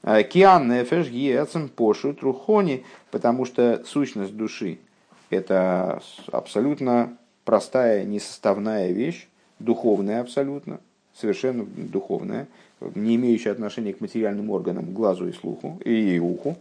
Киан 0.03 0.69
нефеш 0.69 1.09
гиэцем 1.09 1.69
пошу 1.69 2.15
трухони, 2.15 2.85
потому 3.11 3.45
что 3.45 3.83
сущность 3.85 4.37
души– 4.37 4.79
это 5.31 6.01
абсолютно 6.33 7.17
простая, 7.45 8.05
несоставная 8.05 8.93
вещь, 8.93 9.29
духовная 9.59 10.21
абсолютно, 10.21 10.81
совершенно 11.15 11.65
духовная, 11.65 12.47
не 12.95 13.17
имеющая 13.17 13.51
отношения 13.51 13.93
к 13.93 14.01
материальным 14.01 14.51
органам, 14.51 14.95
глазу 14.95 15.29
и 15.29 15.33
слуху, 15.33 15.81
и 15.85 16.19
уху. 16.19 16.57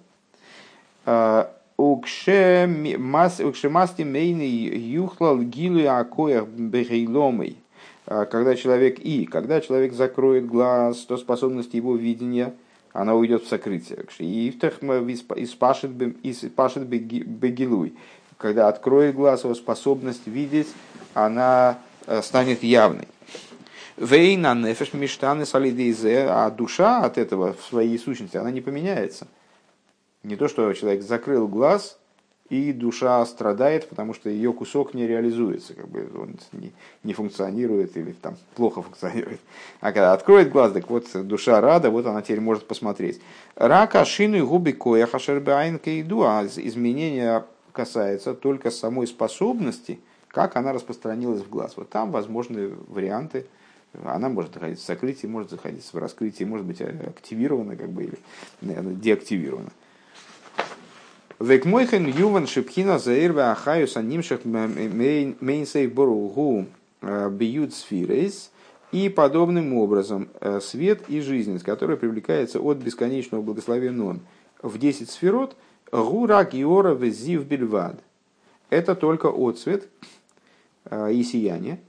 А, 1.05 1.51
Укшемасти 1.77 4.01
мейны 4.01 4.41
юхлал 4.41 5.39
гилы 5.39 5.87
акоях 5.87 6.47
бегейломой. 6.47 7.55
А, 8.05 8.25
когда 8.25 8.55
человек 8.55 8.99
и, 8.99 9.25
когда 9.25 9.61
человек 9.61 9.93
закроет 9.93 10.45
глаз, 10.45 11.05
то 11.05 11.15
способность 11.15 11.73
его 11.73 11.95
видения, 11.95 12.53
она 12.93 13.15
уйдет 13.15 13.43
в 13.43 13.47
сокрытие. 13.47 14.05
И 14.19 14.49
испашет 14.49 15.91
бегилуй. 16.81 17.93
Когда 18.37 18.67
откроет 18.69 19.15
глаз, 19.15 19.43
его 19.43 19.53
способность 19.53 20.25
видеть, 20.25 20.67
она 21.13 21.79
э, 22.07 22.21
станет 22.21 22.63
явной. 22.63 23.07
Вейна 23.97 24.55
нефеш 24.55 24.93
миштаны 24.93 25.45
солидейзе, 25.45 26.25
а 26.29 26.49
душа 26.49 27.01
от 27.03 27.17
этого 27.17 27.53
в 27.53 27.61
своей 27.65 27.99
сущности, 27.99 28.37
она 28.37 28.49
не 28.49 28.61
поменяется. 28.61 29.27
Не 30.23 30.37
то, 30.37 30.47
что 30.47 30.71
человек 30.73 31.03
закрыл 31.03 31.49
глаз, 31.49 31.98
и 32.49 32.73
душа 32.73 33.23
страдает, 33.25 33.87
потому 33.87 34.13
что 34.13 34.29
ее 34.29 34.53
кусок 34.53 34.93
не 34.93 35.05
реализуется, 35.07 35.75
как 35.75 35.87
бы 35.87 36.09
он 36.15 36.35
не, 36.51 36.71
не 37.03 37.13
функционирует 37.13 37.95
или 37.95 38.11
там 38.11 38.37
плохо 38.55 38.81
функционирует. 38.81 39.39
А 39.81 39.91
когда 39.91 40.13
откроет 40.13 40.51
глаз, 40.51 40.71
так 40.71 40.89
вот 40.89 41.05
душа 41.27 41.61
рада, 41.61 41.91
вот 41.91 42.05
она 42.07 42.21
теперь 42.21 42.41
может 42.41 42.65
посмотреть. 42.65 43.21
Рака 43.55 44.03
шину 44.03 44.45
губи 44.47 44.71
коя 44.71 45.05
хашербайнка 45.05 46.01
иду, 46.01 46.23
а 46.23 46.45
изменение 46.45 47.45
касается 47.71 48.33
только 48.33 48.71
самой 48.71 49.05
способности, 49.05 49.99
как 50.29 50.55
она 50.55 50.73
распространилась 50.73 51.41
в 51.41 51.49
глаз. 51.49 51.73
Вот 51.77 51.89
там 51.89 52.11
возможны 52.11 52.71
варианты. 52.87 53.45
Она 54.03 54.29
может 54.29 54.53
заходить 54.53 54.79
в 54.79 54.83
сокрытии, 54.83 55.25
может 55.25 55.49
заходить 55.49 55.83
в 55.91 55.97
раскрытие, 55.97 56.47
может 56.47 56.65
быть 56.65 56.81
активирована 56.81 57.75
как 57.75 57.89
бы, 57.89 58.03
или 58.03 58.19
наверное, 58.61 58.93
деактивирована. 58.93 59.69
Век 61.39 61.63
мойхен 61.63 62.05
юван 62.05 62.47
шипхина 62.47 62.99
заирве 62.99 63.43
ахаюс 63.43 63.95
анимших 63.95 64.43
мейнсей 64.43 65.87
боругу 65.87 66.65
э, 67.01 67.29
бьют 67.29 67.73
сфирейс. 67.73 68.51
И 68.91 69.07
подобным 69.07 69.73
образом 69.75 70.27
э, 70.41 70.59
свет 70.59 71.03
и 71.07 71.21
жизненность, 71.21 71.63
которая 71.63 71.95
привлекается 71.95 72.59
от 72.59 72.79
бесконечного 72.79 73.41
благословения 73.41 74.19
в 74.61 74.77
10 74.77 75.09
сферот, 75.09 75.55
гура 75.91 76.43
гиора 76.43 76.93
везив 76.93 77.45
бельвад. 77.45 77.99
Это 78.69 78.95
только 78.95 79.27
отцвет 79.27 79.87
э, 80.85 81.13
и 81.13 81.23
сияние. 81.23 81.79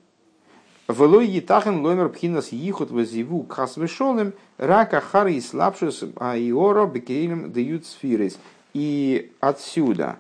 Велой 0.87 1.27
етахен 1.27 1.85
ломер 1.85 2.11
пхинас 2.11 2.53
ихот 2.53 2.93
везиву 2.93 3.43
касвешолем 3.43 4.33
рака 4.59 5.01
хари 5.01 5.35
и 5.35 5.41
слабшус 5.41 6.05
аиора 6.17 6.87
бекейлем 6.87 7.51
дают 7.51 7.87
сфирейс. 7.87 8.39
И 8.73 9.33
отсюда 9.41 10.19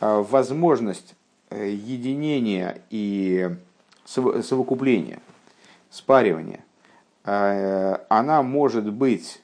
а, 0.00 0.22
возможность 0.22 1.14
э, 1.50 1.70
единения 1.70 2.80
и 2.90 3.54
совокупления, 4.04 5.20
спаривания, 5.90 6.64
а, 7.24 8.04
она 8.08 8.42
может 8.42 8.92
быть, 8.92 9.42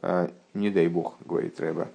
а, 0.00 0.30
не 0.54 0.70
дай 0.70 0.88
бог, 0.88 1.16
говорит 1.24 1.60
Рэба, 1.60 1.88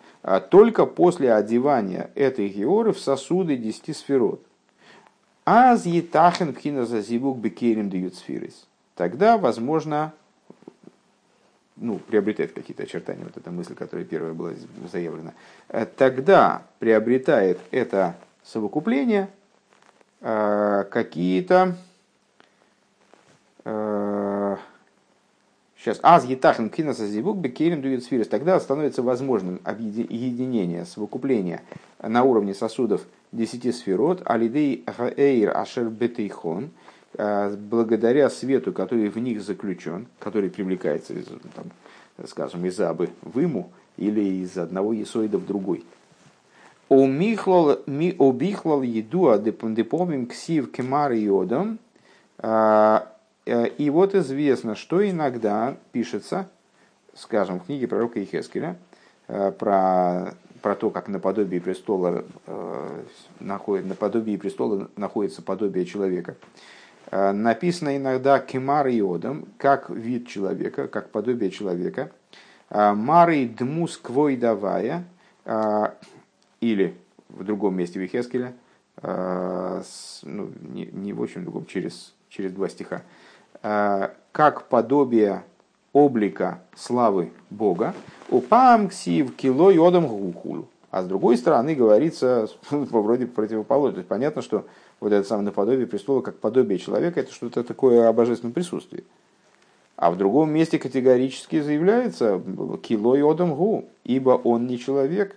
только 0.49 0.85
после 0.85 1.33
одевания 1.33 2.09
этой 2.15 2.47
георы 2.49 2.93
в 2.93 2.99
сосуды 2.99 3.55
десяти 3.55 3.93
сферот. 3.93 4.43
Аз 5.45 5.85
етахен 5.85 6.53
пхина 6.53 6.85
зазибук 6.85 7.37
бекерим 7.37 7.89
дают 7.89 8.15
сферис. 8.15 8.67
Тогда, 8.95 9.37
возможно, 9.37 10.13
ну, 11.77 11.99
приобретает 11.99 12.53
какие-то 12.53 12.83
очертания, 12.83 13.23
вот 13.23 13.37
эта 13.37 13.51
мысль, 13.51 13.75
которая 13.75 14.05
первая 14.05 14.33
была 14.33 14.51
заявлена, 14.91 15.33
э, 15.69 15.85
тогда 15.85 16.63
приобретает 16.79 17.59
это 17.71 18.15
совокупление 18.43 19.29
э, 20.21 20.85
какие-то 20.89 21.75
сейчас 25.75 25.99
аз 26.01 26.23
етахен 26.23 26.69
кинаса 26.69 27.05
зивук 27.05 27.37
бекерин 27.37 27.81
дует 27.81 28.01
сфирис, 28.01 28.29
тогда 28.29 28.57
становится 28.61 29.03
возможным 29.03 29.59
объединение, 29.65 30.85
совокупление 30.85 31.61
на 32.01 32.23
уровне 32.23 32.53
сосудов 32.53 33.01
десяти 33.33 33.73
сферот, 33.73 34.21
алидей 34.23 34.85
эйр 35.17 35.51
ашер 35.53 35.89
бетейхон, 35.89 36.69
Э, 36.69 36.96
благодаря 37.17 38.29
свету, 38.29 38.71
который 38.71 39.09
в 39.09 39.17
них 39.17 39.41
заключен, 39.41 40.07
который 40.19 40.49
привлекается, 40.49 41.13
там, 41.55 41.65
скажем, 42.27 42.65
из 42.65 42.79
Абы 42.79 43.09
в 43.21 43.43
Иму 43.43 43.71
или 43.97 44.21
из 44.43 44.57
одного 44.57 44.93
Есоида 44.93 45.39
в 45.39 45.45
другой. 45.45 45.83
Обихлал 46.89 47.81
еду 48.81 49.29
адепомим 49.29 50.27
ксив 50.27 50.71
кемар 50.71 51.11
йодом. 51.11 51.79
Э, 52.37 52.99
э, 53.45 53.67
и 53.67 53.89
вот 53.89 54.15
известно, 54.15 54.75
что 54.75 55.07
иногда 55.07 55.75
пишется, 55.91 56.47
скажем, 57.15 57.59
в 57.59 57.65
книге 57.65 57.87
пророка 57.87 58.23
Ихескеля, 58.23 58.77
про, 59.27 60.33
про 60.61 60.75
то, 60.75 60.89
как 60.89 61.09
наподобие 61.09 61.59
престола, 61.59 62.23
находит, 63.41 63.85
наподобие 63.87 64.37
престола 64.37 64.89
находится 64.95 65.41
подобие 65.41 65.85
человека. 65.85 66.37
Э, 67.09 67.31
написано 67.31 67.95
иногда 67.95 68.39
кемар 68.39 68.87
иодом, 68.87 69.45
как 69.57 69.89
вид 69.89 70.27
человека, 70.27 70.87
как 70.87 71.09
подобие 71.09 71.51
человека. 71.51 72.11
Э, 72.69 72.93
Марий 72.93 73.47
дмус 73.47 73.97
квой 73.97 74.35
давая, 74.35 75.05
э, 75.45 75.85
или 76.59 76.95
в 77.29 77.43
другом 77.43 77.75
месте 77.75 77.99
Вихескеля, 77.99 78.53
ну, 79.03 80.49
не, 80.61 80.87
не 80.87 81.13
в 81.13 81.21
общем 81.21 81.43
другом, 81.43 81.67
через, 81.67 82.15
через 82.29 82.51
два 82.51 82.67
стиха, 82.67 83.03
как 83.61 84.63
подобие 84.69 85.43
облика 85.93 86.61
славы 86.75 87.31
Бога, 87.51 87.93
упам 88.29 88.89
ксив 88.89 89.35
кило 89.35 89.69
йодом 89.69 90.07
гухул. 90.07 90.67
А 90.89 91.03
с 91.03 91.05
другой 91.05 91.37
стороны 91.37 91.75
говорится 91.75 92.47
вроде 92.71 93.27
противоположно. 93.27 93.95
То 93.95 93.99
есть 93.99 94.09
понятно, 94.09 94.41
что 94.41 94.65
вот 94.99 95.11
это 95.11 95.27
самое 95.27 95.45
наподобие 95.45 95.87
престола, 95.87 96.21
как 96.21 96.37
подобие 96.37 96.79
человека, 96.79 97.19
это 97.19 97.31
что-то 97.31 97.63
такое 97.63 98.07
о 98.07 98.13
божественном 98.13 98.53
присутствии. 98.53 99.03
А 99.95 100.11
в 100.11 100.17
другом 100.17 100.51
месте 100.51 100.77
категорически 100.77 101.61
заявляется 101.61 102.41
«кило 102.83 103.15
и 103.15 103.21
одам 103.21 103.55
гу», 103.55 103.85
ибо 104.03 104.31
он 104.31 104.67
не 104.67 104.77
человек. 104.77 105.35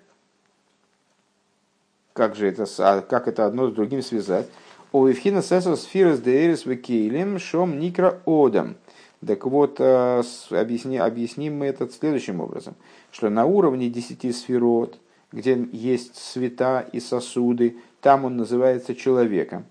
Как 2.13 2.37
же 2.37 2.49
это, 2.49 2.67
а 2.79 3.01
как 3.01 3.29
это 3.29 3.47
одно 3.47 3.71
с 3.71 3.73
другим 3.73 4.03
связать? 4.03 4.49
О 4.93 5.09
Евхина 5.09 5.43
Сесо 5.43 5.77
Сфирос 5.77 6.21
Деэрис 6.21 6.67
Векейлем 6.67 7.39
Шом 7.39 7.79
Никра 7.79 8.21
Одам. 8.27 8.77
Так 9.25 9.47
вот, 9.47 9.77
э, 9.79 10.23
объясни, 10.51 10.97
объясним 10.99 11.59
мы 11.59 11.67
это 11.67 11.89
следующим 11.89 12.41
образом, 12.41 12.75
что 13.13 13.29
на 13.29 13.45
уровне 13.45 13.89
десяти 13.89 14.33
сферот, 14.33 14.99
где 15.31 15.69
есть 15.73 16.17
света 16.17 16.87
и 16.93 17.01
сосуды, 17.01 17.77
там 18.01 18.25
он 18.25 18.37
называется 18.37 18.95
человеком. 18.95 19.65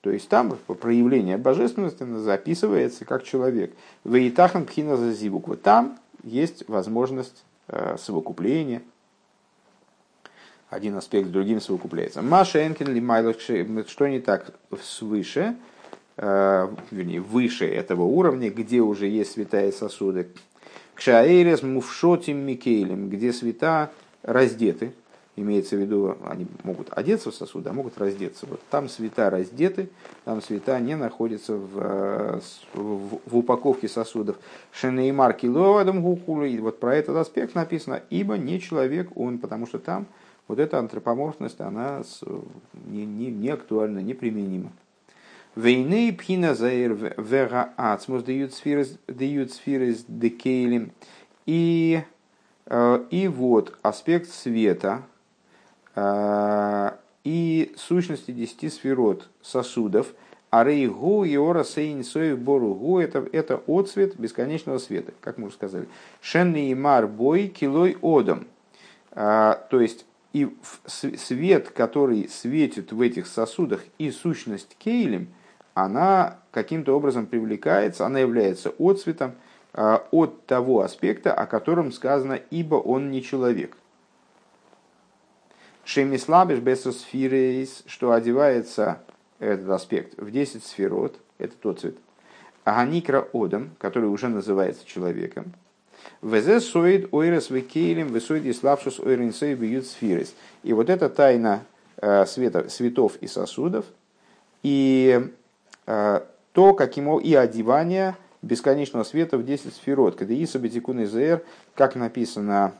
То 0.00 0.10
есть 0.10 0.28
там 0.28 0.56
проявление 0.80 1.38
божественности 1.38 2.04
записывается 2.04 3.04
как 3.04 3.24
человек. 3.24 3.74
Вейтахан 4.04 4.64
пхина 4.64 4.96
зазивук. 4.96 5.48
Вот 5.48 5.62
там 5.62 5.98
есть 6.22 6.68
возможность 6.68 7.44
э, 7.66 7.96
совокупления. 7.98 8.82
Один 10.70 10.96
аспект 10.96 11.28
с 11.28 11.30
другим 11.30 11.60
совокупляется. 11.60 12.22
Маша 12.22 12.66
Энкин 12.66 12.92
ли 12.92 13.84
что 13.88 14.08
не 14.08 14.20
так 14.20 14.54
свыше, 14.80 15.56
э, 16.16 16.68
вернее, 16.90 17.20
выше 17.20 17.66
этого 17.66 18.02
уровня, 18.02 18.50
где 18.50 18.80
уже 18.80 19.06
есть 19.06 19.32
святая 19.32 19.72
сосуды. 19.72 20.28
Кшаэрес 20.94 21.62
мувшотим 21.62 22.38
микейлем, 22.38 23.08
где 23.08 23.32
свята 23.32 23.90
раздеты, 24.22 24.92
имеется 25.40 25.76
в 25.76 25.80
виду, 25.80 26.16
они 26.24 26.46
могут 26.62 26.88
одеться 26.90 27.30
в 27.30 27.34
сосуды, 27.34 27.70
а 27.70 27.72
могут 27.72 27.98
раздеться. 27.98 28.46
Вот 28.46 28.60
там 28.70 28.88
света 28.88 29.30
раздеты, 29.30 29.90
там 30.24 30.42
света 30.42 30.78
не 30.80 30.96
находятся 30.96 31.54
в, 31.54 31.70
э, 31.76 32.40
в, 32.74 33.20
в 33.26 33.36
упаковке 33.36 33.88
сосудов. 33.88 34.36
Шенеймар 34.72 35.32
килоадам 35.34 36.02
гукулы. 36.02 36.58
Вот 36.60 36.80
про 36.80 36.96
этот 36.96 37.16
аспект 37.16 37.54
написано, 37.54 38.02
ибо 38.10 38.36
не 38.36 38.60
человек 38.60 39.10
он, 39.16 39.38
потому 39.38 39.66
что 39.66 39.78
там 39.78 40.06
вот 40.48 40.58
эта 40.58 40.78
антропоморфность, 40.78 41.60
она 41.60 42.02
не, 42.86 43.04
не, 43.04 43.30
не 43.30 43.50
актуальна, 43.50 43.98
неприменима. 43.98 44.72
Вейны 45.54 46.12
пхина 46.12 46.54
заир 46.54 46.94
вера 47.16 47.72
ацмус 47.76 48.22
дают 48.22 48.54
сферы 48.54 49.96
декейлем. 50.06 50.92
И, 51.46 52.02
э, 52.66 53.04
и 53.10 53.28
вот 53.28 53.76
аспект 53.82 54.30
света, 54.30 55.02
и 57.24 57.74
сущности 57.76 58.30
десяти 58.30 58.68
сферот 58.70 59.28
сосудов, 59.42 60.14
а 60.50 60.64
рейгу 60.64 61.24
и 61.24 61.36
ора 61.36 61.62
сейн 61.64 62.02
бору 62.36 62.74
гу 62.74 63.00
это, 63.00 63.28
это 63.32 63.62
отцвет 63.66 64.18
бесконечного 64.18 64.78
света, 64.78 65.12
как 65.20 65.36
мы 65.36 65.48
уже 65.48 65.56
сказали. 65.56 65.88
Шенни 66.22 66.70
и 66.70 66.74
мар 66.74 67.06
бой 67.06 67.48
килой 67.48 67.98
одом. 68.00 68.46
А, 69.12 69.66
то 69.70 69.80
есть 69.80 70.06
и 70.32 70.48
свет, 70.86 71.70
который 71.70 72.28
светит 72.28 72.92
в 72.92 73.00
этих 73.00 73.26
сосудах, 73.26 73.84
и 73.98 74.10
сущность 74.10 74.76
кейлем, 74.78 75.28
она 75.74 76.38
каким-то 76.50 76.96
образом 76.96 77.26
привлекается, 77.26 78.06
она 78.06 78.20
является 78.20 78.72
отцветом 78.78 79.32
а, 79.72 80.06
от 80.10 80.46
того 80.46 80.80
аспекта, 80.80 81.32
о 81.32 81.46
котором 81.46 81.92
сказано, 81.92 82.40
ибо 82.50 82.76
он 82.76 83.10
не 83.10 83.22
человек. 83.22 83.76
Шемислабиш 85.88 86.58
бесосфирейс, 86.58 87.82
что 87.86 88.12
одевается 88.12 88.98
этот 89.38 89.70
аспект 89.70 90.18
в 90.18 90.30
10 90.30 90.62
сферот, 90.62 91.18
это 91.38 91.54
тот 91.56 91.80
цвет. 91.80 91.96
Аганикра 92.64 93.26
Одам, 93.32 93.70
который 93.78 94.10
уже 94.10 94.28
называется 94.28 94.86
человеком. 94.86 95.54
Везе 96.20 96.60
соид 96.60 97.08
ойрес 97.10 97.48
векейлем, 97.48 98.12
весоид 98.12 98.44
и 98.44 98.52
слабшус 98.52 99.00
ойренсей 99.00 99.54
бьют 99.54 99.86
сфирис. 99.86 100.34
И 100.62 100.74
вот 100.74 100.90
эта 100.90 101.08
тайна 101.08 101.64
э, 101.96 102.26
света, 102.26 102.68
светов 102.68 103.16
и 103.22 103.26
сосудов, 103.26 103.86
и 104.62 105.32
э, 105.86 106.20
то, 106.52 106.74
каким 106.74 107.18
и 107.18 107.32
одевание 107.32 108.14
бесконечного 108.42 109.04
света 109.04 109.38
в 109.38 109.44
10 109.46 109.72
сферот. 109.72 110.16
Когда 110.16 110.34
Иса 110.34 110.58
Бетикун 110.58 111.02
Изер, 111.02 111.42
как 111.74 111.94
написано 111.94 112.74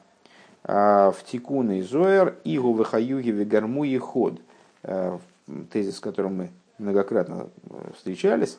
в 0.64 1.16
Тикун 1.30 1.78
Изоэр, 1.80 2.36
Игу 2.44 2.72
Вахаюги 2.72 3.30
Вегармуи 3.30 3.96
Ход, 3.98 4.40
тезис, 5.72 5.96
с 5.96 6.00
которым 6.00 6.36
мы 6.36 6.50
многократно 6.78 7.48
встречались, 7.96 8.58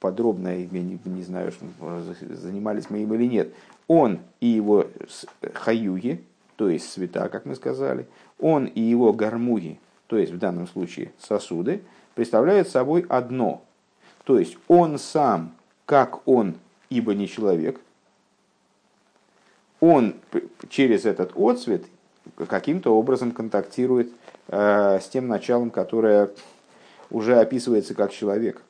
подробно, 0.00 0.48
я 0.48 0.66
не, 0.66 0.98
не 1.04 1.22
знаю, 1.22 1.52
занимались 2.30 2.90
мы 2.90 2.98
им 3.02 3.14
или 3.14 3.26
нет, 3.26 3.52
он 3.86 4.20
и 4.40 4.46
его 4.46 4.86
хаюги, 5.54 6.24
то 6.56 6.68
есть 6.68 6.90
света, 6.90 7.28
как 7.28 7.46
мы 7.46 7.54
сказали, 7.54 8.06
он 8.38 8.66
и 8.66 8.80
его 8.80 9.12
гармуги, 9.12 9.78
то 10.06 10.16
есть 10.16 10.32
в 10.32 10.38
данном 10.38 10.66
случае 10.66 11.12
сосуды, 11.18 11.82
представляют 12.14 12.68
собой 12.68 13.06
одно. 13.08 13.62
То 14.24 14.38
есть 14.38 14.58
он 14.68 14.98
сам, 14.98 15.52
как 15.86 16.26
он, 16.28 16.54
ибо 16.88 17.14
не 17.14 17.28
человек, 17.28 17.80
он 19.80 20.14
через 20.68 21.04
этот 21.04 21.32
отцвет 21.36 21.84
каким-то 22.36 22.94
образом 22.94 23.32
контактирует 23.32 24.12
э, 24.48 25.00
с 25.00 25.08
тем 25.08 25.26
началом, 25.26 25.70
которое 25.70 26.30
уже 27.10 27.38
описывается 27.40 27.94
как 27.94 28.12
человек. 28.12 28.62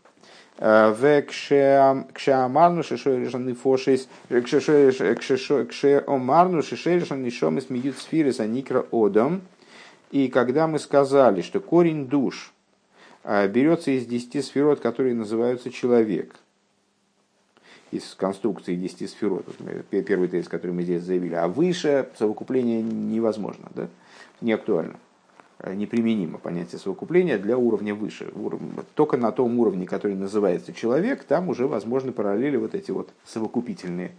Аникра 8.41 8.85
одом. 8.91 9.43
И 10.11 10.29
когда 10.29 10.67
мы 10.67 10.79
сказали, 10.79 11.41
что 11.41 11.61
корень 11.61 12.09
душ 12.09 12.53
берется 13.25 13.93
из 13.93 14.07
десяти 14.07 14.43
сферот, 14.43 14.81
которые 14.81 15.15
называются 15.15 15.71
человек, 15.71 16.35
из 17.91 18.15
конструкции 18.15 18.77
десяти 18.77 19.07
сферот, 19.07 19.47
первый 19.91 20.29
тезис, 20.29 20.49
который 20.49 20.73
мы 20.73 20.83
здесь 20.83 21.03
заявили, 21.03 21.35
а 21.35 21.49
выше 21.49 22.09
совокупление 22.17 22.83
невозможно, 22.83 23.69
да? 23.75 23.89
не 24.41 24.53
актуально. 24.53 24.97
Э, 25.63 25.75
неприменимо 25.75 26.39
понятие 26.39 26.79
совокупления 26.79 27.39
для 27.39 27.59
уровня 27.59 27.95
выше. 27.95 28.33
Только 28.95 29.17
на 29.17 29.31
том 29.31 29.59
уровне, 29.59 29.87
который 29.87 30.17
называется 30.17 30.73
человек, 30.73 31.25
там 31.25 31.49
уже 31.49 31.67
возможны 31.67 32.13
параллели 32.13 32.57
вот 32.57 32.75
эти 32.75 32.91
вот 32.91 33.11
совокупительные. 33.27 34.13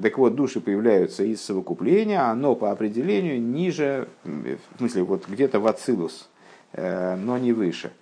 Так 0.00 0.18
вот, 0.18 0.34
души 0.34 0.60
появляются 0.60 1.24
из 1.24 1.40
совокупления, 1.40 2.28
оно 2.30 2.54
по 2.54 2.70
определению 2.70 3.40
ниже, 3.40 4.08
в 4.24 4.78
смысле, 4.78 5.04
вот 5.04 5.26
где-то 5.26 5.58
в 5.58 5.66
ацилус, 5.66 6.28
э, 6.72 7.16
но 7.16 7.38
не 7.38 7.54
выше. 7.54 7.92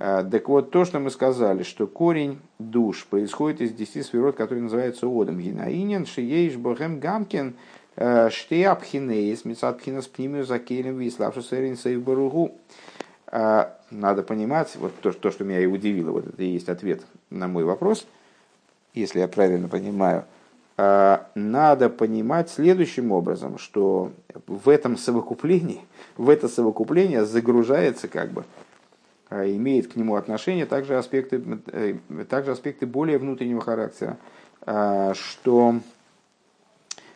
Э, 0.00 0.24
так 0.28 0.48
вот, 0.48 0.72
то, 0.72 0.84
что 0.84 0.98
мы 0.98 1.10
сказали, 1.10 1.62
что 1.62 1.86
корень 1.86 2.40
душ 2.58 3.06
происходит 3.06 3.60
из 3.60 3.72
десяти 3.72 4.02
сферот, 4.02 4.34
которые 4.34 4.64
называются 4.64 5.06
Одом. 5.06 5.38
Гинаинен, 5.38 6.06
Шиеиш, 6.06 6.56
Бохем, 6.56 6.98
Гамкин– 6.98 7.54
Штеапхинеис, 7.96 9.44
Мицапхинас 9.44 10.06
Пнимию 10.06 10.44
Закелем 10.44 10.98
Виславшу 10.98 11.42
Сэринса 11.42 11.90
и 11.90 11.96
Баругу. 11.96 12.52
А, 13.26 13.76
надо 13.90 14.22
понимать, 14.22 14.74
вот 14.76 14.92
то, 15.00 15.12
то, 15.12 15.30
что 15.30 15.44
меня 15.44 15.60
и 15.60 15.66
удивило, 15.66 16.10
вот 16.10 16.26
это 16.26 16.42
и 16.42 16.46
есть 16.46 16.68
ответ 16.68 17.02
на 17.28 17.46
мой 17.46 17.64
вопрос, 17.64 18.06
если 18.94 19.20
я 19.20 19.28
правильно 19.28 19.68
понимаю. 19.68 20.24
Надо 20.76 21.90
понимать 21.90 22.48
следующим 22.48 23.12
образом, 23.12 23.58
что 23.58 24.12
в 24.46 24.70
этом 24.70 24.96
совокуплении, 24.96 25.82
в 26.16 26.30
это 26.30 26.48
совокупление 26.48 27.26
загружается 27.26 28.08
как 28.08 28.30
бы, 28.30 28.44
имеет 29.30 29.92
к 29.92 29.96
нему 29.96 30.16
отношение 30.16 30.66
также 30.66 30.96
аспекты, 30.96 31.42
э, 31.72 31.94
также 32.28 32.52
аспекты 32.52 32.86
более 32.86 33.18
внутреннего 33.18 33.60
характера, 33.60 34.18
что 35.14 35.76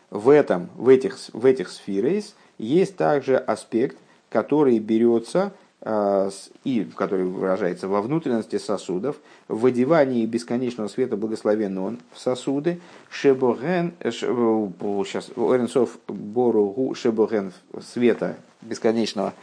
в, 0.09 0.29
этом, 0.29 0.69
в, 0.75 0.89
этих, 0.89 1.17
в 1.33 1.45
этих 1.45 1.69
сферейс 1.69 2.35
есть 2.57 2.95
также 2.95 3.37
аспект, 3.37 3.97
который 4.29 4.79
берется 4.79 5.53
э, 5.81 6.29
и 6.63 6.83
который 6.95 7.25
выражается 7.25 7.87
во 7.87 8.01
внутренности 8.01 8.57
сосудов, 8.57 9.17
в 9.47 9.65
одевании 9.65 10.25
бесконечного 10.25 10.87
света 10.87 11.17
благословен 11.17 11.77
он 11.77 11.99
в 12.13 12.19
сосуды, 12.19 12.79
шебоген, 13.09 13.93
сейчас, 14.01 15.29
Оренсов 15.35 15.97
Боругу, 16.07 16.95
шебоген 16.95 17.53
света 17.81 18.37
бесконечного, 18.61 19.33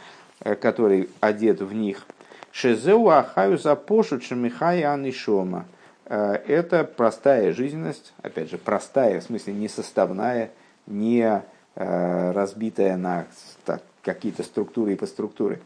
э, 0.41 0.55
который 0.55 1.09
одет 1.19 1.61
в 1.61 1.73
них, 1.73 2.05
шезеу 2.53 3.09
ахаю 3.09 3.57
запошут 3.57 4.23
шемихай 4.23 4.83
анишома, 4.83 5.65
Э, 6.05 6.35
это 6.47 6.83
простая 6.83 7.53
жизненность, 7.53 8.13
опять 8.21 8.49
же, 8.49 8.57
простая, 8.57 9.19
в 9.19 9.23
смысле 9.23 9.53
не 9.53 9.67
составная, 9.67 10.51
не 10.85 11.41
э, 11.75 12.31
разбитая 12.31 12.97
на 12.97 13.25
какие-то 14.03 14.43
структуры 14.43 14.93
и 14.93 14.95
подструктуры. 14.95 15.59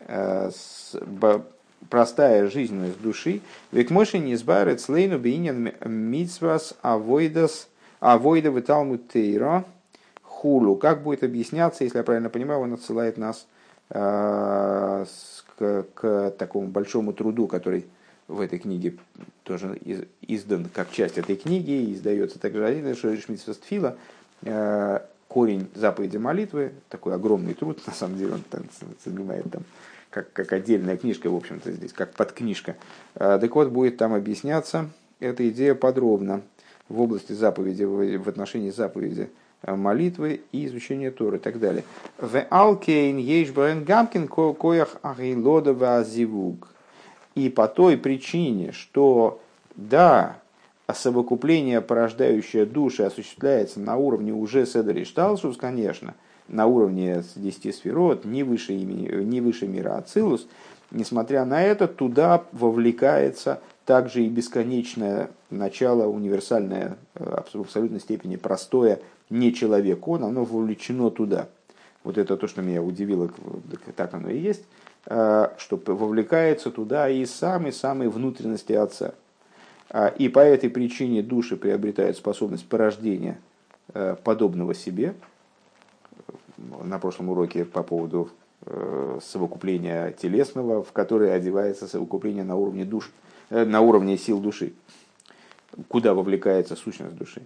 Э, 0.00 0.50
простая 1.88 2.48
жизненность 2.48 3.00
души. 3.00 3.42
Век 3.70 3.90
моши 3.90 4.18
не 4.18 4.34
избавит 4.34 4.80
слейну 4.80 5.18
бейнин 5.18 5.72
митсвас 5.84 6.74
авойдас 6.80 7.68
авойда 8.00 8.48
виталмут 8.48 9.08
тейра 9.08 9.64
хулу. 10.22 10.76
Как 10.76 11.02
будет 11.02 11.22
объясняться, 11.22 11.84
если 11.84 11.98
я 11.98 12.04
правильно 12.04 12.30
понимаю, 12.30 12.60
он 12.60 12.72
отсылает 12.72 13.18
нас 13.18 13.46
к, 15.58 15.86
к 15.94 16.30
такому 16.38 16.68
большому 16.68 17.12
труду, 17.12 17.46
который 17.46 17.86
в 18.28 18.40
этой 18.40 18.58
книге 18.58 18.96
тоже 19.44 19.78
издан 20.22 20.66
как 20.72 20.90
часть 20.90 21.18
этой 21.18 21.36
книги, 21.36 21.92
издается 21.92 22.38
также 22.38 22.64
один 22.64 22.94
Шмитсвестфила, 22.94 23.96
э, 24.42 25.00
корень 25.28 25.68
заповеди 25.74 26.16
молитвы, 26.16 26.72
такой 26.88 27.14
огромный 27.14 27.54
труд, 27.54 27.80
на 27.86 27.92
самом 27.92 28.18
деле 28.18 28.34
он 28.34 28.42
там 28.48 28.62
занимает 29.04 29.50
там 29.50 29.62
как, 30.10 30.32
как 30.32 30.52
отдельная 30.52 30.98
книжка, 30.98 31.30
в 31.30 31.34
общем-то, 31.34 31.72
здесь, 31.72 31.92
как 31.92 32.12
подкнижка. 32.12 32.76
Э, 33.14 33.38
так 33.40 33.54
вот, 33.54 33.70
будет 33.70 33.96
там 33.96 34.14
объясняться 34.14 34.90
эта 35.20 35.48
идея 35.48 35.74
подробно 35.74 36.42
в 36.88 37.00
области 37.00 37.32
заповеди, 37.32 37.84
в 37.84 38.28
отношении 38.28 38.70
заповеди 38.70 39.30
молитвы 39.66 40.42
и 40.52 40.66
изучения 40.66 41.10
Торы 41.10 41.36
и 41.36 41.40
так 41.40 41.58
далее. 41.58 41.84
В 42.18 42.44
Алкейн 42.50 43.16
Ейшбрен 43.16 43.84
Гамкин 43.84 44.28
Коях 44.28 44.96
Ахилодова 45.02 46.04
Зивуг. 46.04 46.68
И 47.34 47.48
по 47.48 47.66
той 47.68 47.96
причине, 47.96 48.72
что 48.72 49.40
да, 49.74 50.38
совокупление, 50.92 51.80
порождающее 51.80 52.66
души, 52.66 53.04
осуществляется 53.04 53.80
на 53.80 53.96
уровне 53.96 54.32
уже 54.32 54.66
Седри 54.66 55.04
Шталсус, 55.04 55.56
конечно, 55.56 56.14
на 56.48 56.66
уровне 56.66 57.22
10 57.34 57.74
сферот, 57.74 58.24
не 58.24 58.42
выше, 58.42 58.74
имени, 58.74 59.22
не 59.24 59.40
выше 59.40 59.66
мира 59.66 59.96
Ацилус, 59.96 60.46
несмотря 60.90 61.44
на 61.44 61.62
это, 61.62 61.88
туда 61.88 62.44
вовлекается 62.52 63.60
также 63.86 64.24
и 64.24 64.28
бесконечное 64.28 65.30
начало, 65.50 66.06
универсальное, 66.06 66.96
э, 67.11 67.11
в 67.24 67.60
абсолютной 67.60 68.00
степени 68.00 68.36
простое, 68.36 69.00
не 69.30 69.52
человек 69.54 70.06
он, 70.08 70.24
оно 70.24 70.44
вовлечено 70.44 71.10
туда. 71.10 71.48
Вот 72.04 72.18
это 72.18 72.36
то, 72.36 72.46
что 72.48 72.62
меня 72.62 72.82
удивило, 72.82 73.30
так 73.96 74.14
оно 74.14 74.28
и 74.28 74.38
есть. 74.38 74.64
Э, 75.06 75.48
что 75.58 75.80
вовлекается 75.84 76.70
туда 76.70 77.08
и 77.08 77.24
самые-самые 77.26 78.08
внутренности 78.08 78.72
Отца. 78.72 79.14
А, 79.90 80.06
и 80.06 80.28
по 80.28 80.38
этой 80.38 80.70
причине 80.70 81.22
души 81.22 81.56
приобретают 81.56 82.16
способность 82.16 82.68
порождения 82.68 83.40
э, 83.94 84.14
подобного 84.22 84.74
себе. 84.74 85.14
На 86.84 87.00
прошлом 87.00 87.30
уроке 87.30 87.64
по 87.64 87.82
поводу 87.82 88.30
э, 88.64 89.18
совокупления 89.24 90.12
телесного, 90.12 90.84
в 90.84 90.92
которое 90.92 91.32
одевается 91.32 91.88
совокупление 91.88 92.44
на 92.44 92.54
уровне 92.54 92.84
душ, 92.84 93.10
на 93.50 93.80
уровне 93.80 94.16
сил 94.16 94.38
души, 94.38 94.72
куда 95.88 96.14
вовлекается 96.14 96.76
сущность 96.76 97.16
души. 97.16 97.42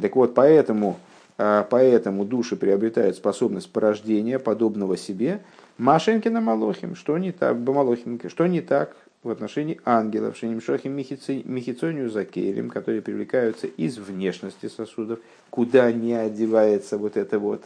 Так 0.00 0.16
вот, 0.16 0.34
поэтому, 0.34 0.98
поэтому 1.36 2.24
души 2.24 2.56
приобретают 2.56 3.16
способность 3.16 3.70
порождения 3.70 4.38
подобного 4.38 4.96
себе, 4.96 5.40
Машенкина 5.78 6.40
Малохим, 6.40 6.94
что 6.94 7.18
не 7.18 7.32
так, 7.32 7.58
Бамалохим, 7.58 8.20
что 8.28 8.46
не 8.46 8.60
так 8.60 8.94
в 9.24 9.30
отношении 9.30 9.80
ангелов, 9.84 10.36
Шенимшохим 10.36 10.92
Михицонию 10.92 12.10
Закелем, 12.10 12.70
которые 12.70 13.02
привлекаются 13.02 13.66
из 13.66 13.98
внешности 13.98 14.68
сосудов, 14.68 15.18
куда 15.50 15.90
не 15.90 16.12
одевается 16.12 16.98
вот 16.98 17.16
это 17.16 17.38
вот, 17.38 17.64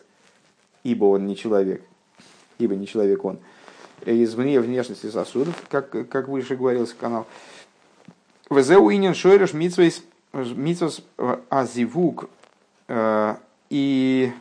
ибо 0.85 1.07
он 1.07 1.27
не 1.27 1.37
человек, 1.37 1.83
ибо 2.59 2.77
не 2.77 2.87
человек 2.87 3.25
он, 3.25 3.39
из 4.07 4.35
вне 4.35 4.61
внешности 4.61 5.11
сосудов, 5.11 5.61
как, 5.69 5.91
как 6.09 6.29
выше 6.29 6.57
говорился 6.57 6.95
канал. 6.99 7.27
Везеу 8.51 8.91
инин 8.91 9.15
шойреш 9.15 9.53
митсвейс 9.53 10.05
митсвас 10.33 11.03
азивук 11.51 12.31
И 13.71 14.33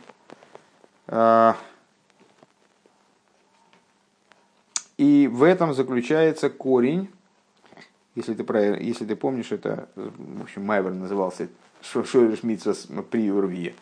и 4.98 5.28
в 5.32 5.42
этом 5.42 5.74
заключается 5.74 6.50
корень, 6.50 7.08
если 8.14 8.34
ты, 8.34 8.42
про, 8.44 8.76
если 8.76 9.06
ты 9.06 9.14
помнишь, 9.14 9.52
это, 9.52 9.88
в 9.94 10.42
общем, 10.42 10.64
Майвер 10.64 10.92
назывался 10.92 11.48
Шойриш 11.80 12.42
Митсас 12.42 12.88
при 13.10 13.30
Урвие, 13.30 13.74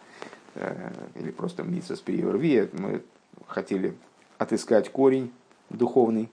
или 1.14 1.30
просто 1.30 1.62
Митсас 1.62 2.00
при 2.00 2.22
Урвие, 2.22 2.68
мы 2.74 3.02
хотели 3.46 3.96
отыскать 4.36 4.92
корень 4.92 5.32
духовный, 5.70 6.28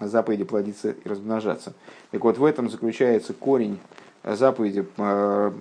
заповеди 0.00 0.44
плодиться 0.44 0.90
и 0.90 1.08
размножаться. 1.08 1.74
Так 2.10 2.24
вот, 2.24 2.38
в 2.38 2.44
этом 2.44 2.70
заключается 2.70 3.32
корень 3.32 3.78
заповеди, 4.24 4.86
э, 4.96 5.52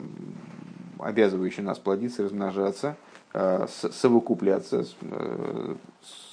обязывающий 0.99 1.63
нас 1.63 1.79
плодиться 1.79 2.21
и 2.21 2.25
размножаться, 2.25 2.95
э, 3.33 3.65
совокупляться 3.69 4.85
э, 5.01 5.75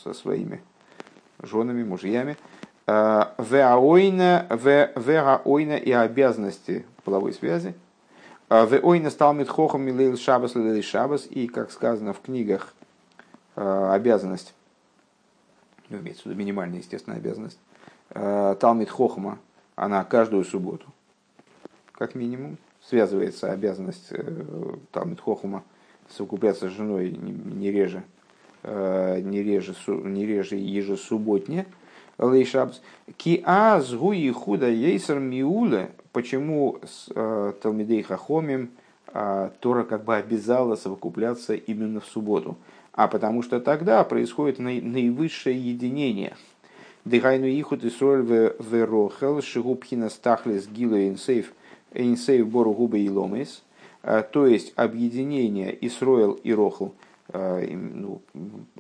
со 0.02 0.12
своими 0.12 0.62
женами, 1.42 1.84
мужьями. 1.84 2.37
Веаойна 2.87 4.46
и 5.76 5.92
обязанности 5.92 6.87
половой 7.04 7.34
связи. 7.34 7.74
Веойна 8.48 9.11
стал 9.11 9.34
митхохом 9.34 9.82
милейл 9.82 10.16
шабас 10.16 10.54
лилей 10.54 10.80
шабас. 10.80 11.26
И, 11.28 11.48
как 11.48 11.70
сказано 11.70 12.14
в 12.14 12.22
книгах, 12.22 12.72
обязанность, 13.56 14.54
ну, 15.90 15.98
имеется 15.98 16.22
в 16.22 16.26
виду 16.26 16.37
минимальная, 16.38 16.78
естественно, 16.78 17.16
обязанность, 17.16 17.58
Талмит 18.18 18.90
Хохма, 18.90 19.38
она 19.76 20.02
каждую 20.02 20.44
субботу, 20.44 20.87
как 21.92 22.16
минимум, 22.16 22.57
связывается 22.83 23.52
обязанность 23.52 24.09
э, 24.11 24.74
Талмит 24.90 25.20
Хохма 25.20 25.62
совокупляться 26.09 26.68
с 26.68 26.72
женой 26.72 27.11
не 27.11 27.70
реже, 27.70 28.02
э, 28.64 29.20
не 29.20 29.42
реже, 29.42 29.74
не 29.87 30.26
реже 30.26 30.57
ежесубботне, 30.57 31.66
Лейшабс. 32.18 32.81
Ки 33.16 33.40
аз 33.46 33.92
гуи 33.94 34.28
худа 34.33 34.68
ейсер 34.68 35.20
миуле. 35.20 35.90
Почему 36.12 36.81
с 36.85 37.09
э, 37.14 37.52
Талмидей 37.62 38.02
Хахомим 38.02 38.70
Тора 39.61 39.85
как 39.85 40.04
бы 40.04 40.16
обязала 40.16 40.74
совокупляться 40.74 41.54
именно 41.54 42.00
в 42.00 42.07
субботу? 42.07 42.57
А 42.92 43.07
потому 43.07 43.42
что 43.42 43.61
тогда 43.61 44.02
происходит 44.02 44.59
наивысшее 44.59 45.57
единение– 45.57 46.37
Дыхайну 47.04 47.46
ихут 47.46 47.84
и 47.84 47.90
сроль 47.90 48.22
в 48.22 48.84
рохел, 48.84 49.40
шигубхина 49.40 50.11
стахлес 50.11 50.68
гила 50.68 51.08
инсейф, 51.08 51.52
инсейф 51.94 52.46
бору 52.48 52.72
губы 52.72 52.98
и 52.98 53.08
ломес. 53.08 53.62
А, 54.02 54.22
то 54.22 54.46
есть 54.46 54.72
объединение 54.76 55.76
Исроил 55.87 56.32
и 56.32 56.52
Рохл, 56.52 56.90
а, 57.28 57.61
ну, 57.61 58.22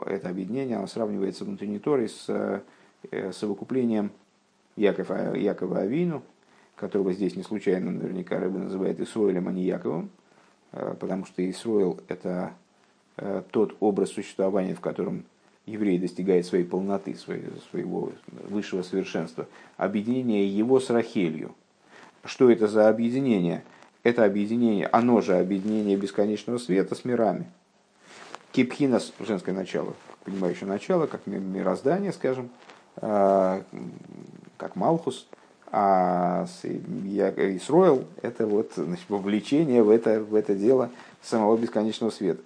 это 0.04 0.28
объединение, 0.28 0.76
оно 0.76 0.86
сравнивается 0.86 1.44
внутренней 1.44 1.78
Торой 1.78 2.08
с 2.08 2.26
э, 2.28 3.32
совокуплением 3.32 4.10
Якова, 4.76 5.36
Якова 5.36 5.80
Авину, 5.80 6.22
которого 6.76 7.12
здесь 7.12 7.36
не 7.36 7.42
случайно 7.42 7.90
наверняка 7.90 8.38
Рыба 8.38 8.58
называет 8.58 9.00
Исроилем, 9.00 9.48
а 9.48 9.52
не 9.52 9.64
Яковом, 9.64 10.10
потому 10.70 11.26
что 11.26 11.48
Исроил– 11.48 12.00
это 12.08 12.52
э, 13.16 13.42
тот 13.50 13.76
образ 13.80 14.10
существования, 14.10 14.74
в 14.74 14.80
котором 14.80 15.24
еврей 15.68 15.98
достигает 15.98 16.46
своей 16.46 16.64
полноты, 16.64 17.14
своего 17.14 18.12
высшего 18.48 18.82
совершенства, 18.82 19.46
объединение 19.76 20.48
его 20.48 20.80
с 20.80 20.90
Рахелью. 20.90 21.54
Что 22.24 22.50
это 22.50 22.66
за 22.66 22.88
объединение? 22.88 23.62
Это 24.02 24.24
объединение, 24.24 24.86
оно 24.86 25.20
же 25.20 25.36
объединение 25.36 25.96
бесконечного 25.96 26.58
света 26.58 26.94
с 26.94 27.04
мирами. 27.04 27.50
Кипхинас, 28.52 29.12
женское 29.20 29.52
начало, 29.52 29.94
понимающее 30.24 30.68
начало, 30.68 31.06
как 31.06 31.26
мироздание, 31.26 32.12
скажем, 32.12 32.50
а, 32.96 33.62
как 34.56 34.76
Малхус, 34.76 35.28
а 35.70 36.46
Исроил– 36.62 38.04
это 38.22 38.46
вот 38.46 38.72
значит, 38.76 39.04
вовлечение 39.08 39.82
в 39.82 39.90
это, 39.90 40.20
в 40.20 40.34
это 40.34 40.54
дело 40.54 40.90
самого 41.22 41.56
бесконечного 41.56 42.10
света. 42.10 42.40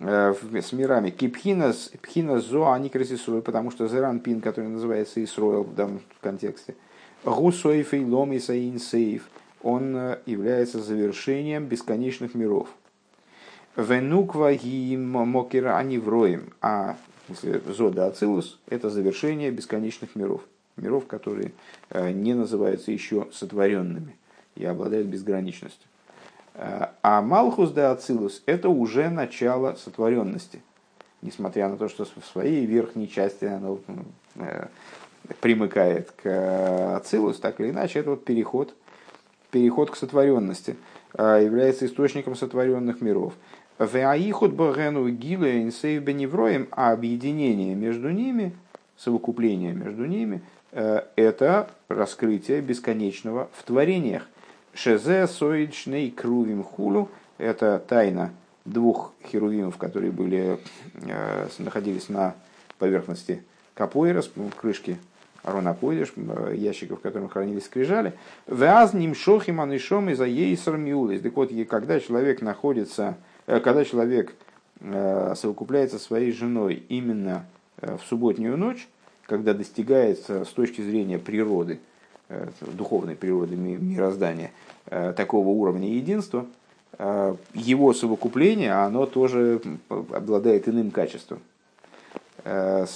Э, 0.00 0.32
с 0.52 0.72
мирами. 0.72 1.10
Кипхинас, 1.10 1.90
пхинас 2.00 2.44
зо, 2.44 2.70
они 2.70 2.88
красисуют, 2.88 3.44
потому 3.44 3.72
что 3.72 3.88
Зеран 3.88 4.20
Пин, 4.20 4.40
который 4.40 4.68
называется 4.68 5.22
Исроил 5.22 5.64
в 5.64 5.74
данном 5.74 6.02
контексте, 6.20 6.76
Гусоев 7.24 7.92
и 7.94 8.04
Ломиса 8.04 8.56
Инсейф, 8.56 9.28
он 9.60 9.96
э, 9.96 10.18
является 10.24 10.80
завершением 10.80 11.66
бесконечных 11.66 12.34
миров. 12.34 12.68
Венуква 13.76 14.52
и 14.52 14.96
Мокера 14.96 15.76
они 15.76 15.98
вроем, 15.98 16.52
а 16.60 16.96
если 17.28 17.60
Зода 17.66 18.06
Ацилус, 18.06 18.60
это 18.68 18.90
завершение 18.90 19.50
бесконечных 19.50 20.14
миров. 20.14 20.42
Миров, 20.76 21.06
которые 21.06 21.52
э, 21.90 22.12
не 22.12 22.34
называются 22.34 22.92
еще 22.92 23.26
сотворенными 23.32 24.16
и 24.54 24.64
обладают 24.64 25.08
безграничностью. 25.08 25.88
А 26.58 27.22
Малхус 27.22 27.70
де 27.70 27.82
Ацилус– 27.82 28.42
это 28.46 28.68
уже 28.68 29.10
начало 29.10 29.74
сотворенности. 29.74 30.60
Несмотря 31.22 31.68
на 31.68 31.76
то, 31.76 31.88
что 31.88 32.04
в 32.04 32.24
своей 32.32 32.66
верхней 32.66 33.08
части 33.08 33.44
оно 33.44 33.78
э, 34.36 34.66
примыкает 35.40 36.10
к 36.12 36.96
Ацилус, 36.96 37.38
так 37.38 37.60
или 37.60 37.70
иначе, 37.70 38.00
это 38.00 38.10
вот 38.10 38.24
переход, 38.24 38.74
переход 39.52 39.90
к 39.90 39.96
сотворенности, 39.96 40.76
э, 41.14 41.40
является 41.44 41.86
источником 41.86 42.34
сотворенных 42.34 43.00
миров. 43.00 43.34
Веаихот 43.78 44.52
Богену 44.52 45.08
Гиле 45.08 45.62
Инсейв 45.62 46.02
Беневроем, 46.02 46.66
а 46.72 46.90
объединение 46.90 47.76
между 47.76 48.10
ними, 48.10 48.56
совокупление 48.96 49.72
между 49.72 50.06
ними, 50.06 50.42
э, 50.72 51.02
это 51.14 51.70
раскрытие 51.88 52.60
бесконечного 52.62 53.48
в 53.52 53.62
творениях. 53.62 54.28
Шезе 54.78 55.26
соидшней 55.26 56.08
крувим 56.12 56.62
хулу. 56.62 57.08
Это 57.36 57.82
тайна 57.84 58.30
двух 58.64 59.12
херувимов, 59.26 59.76
которые 59.76 60.12
были, 60.12 60.60
э, 60.94 61.48
находились 61.58 62.08
на 62.08 62.36
поверхности 62.78 63.42
капоира, 63.74 64.22
крышки 64.56 64.98
Арона 65.42 65.74
Койдыш, 65.74 66.12
э, 66.14 66.54
ящиков, 66.56 67.00
в 67.00 67.02
которых 67.02 67.32
хранились 67.32 67.64
скрижали. 67.64 68.12
Вяз 68.46 68.94
ним 68.94 69.16
шохим 69.16 69.60
анишом 69.60 70.10
из 70.10 70.20
ейсер 70.20 70.76
миулис. 70.76 71.22
Так 71.22 71.34
вот, 71.34 71.50
когда 71.68 71.98
человек 71.98 72.40
находится, 72.40 73.16
э, 73.48 73.58
когда 73.58 73.84
человек 73.84 74.34
совокупляется 74.80 75.98
своей 75.98 76.30
женой 76.30 76.84
именно 76.88 77.44
в 77.82 77.98
субботнюю 78.08 78.56
ночь, 78.56 78.86
когда 79.26 79.52
достигается 79.52 80.44
с 80.44 80.48
точки 80.50 80.82
зрения 80.82 81.18
природы, 81.18 81.80
духовной 82.60 83.16
природы 83.16 83.56
мироздания, 83.56 84.50
Э, 84.90 85.12
такого 85.12 85.48
уровня 85.48 85.88
единства, 85.88 86.46
э, 86.98 87.36
его 87.52 87.92
совокупление, 87.92 88.72
оно 88.72 89.04
тоже 89.04 89.60
обладает 89.88 90.66
иным 90.66 90.90
качеством. 90.90 91.40
Э, 92.44 92.86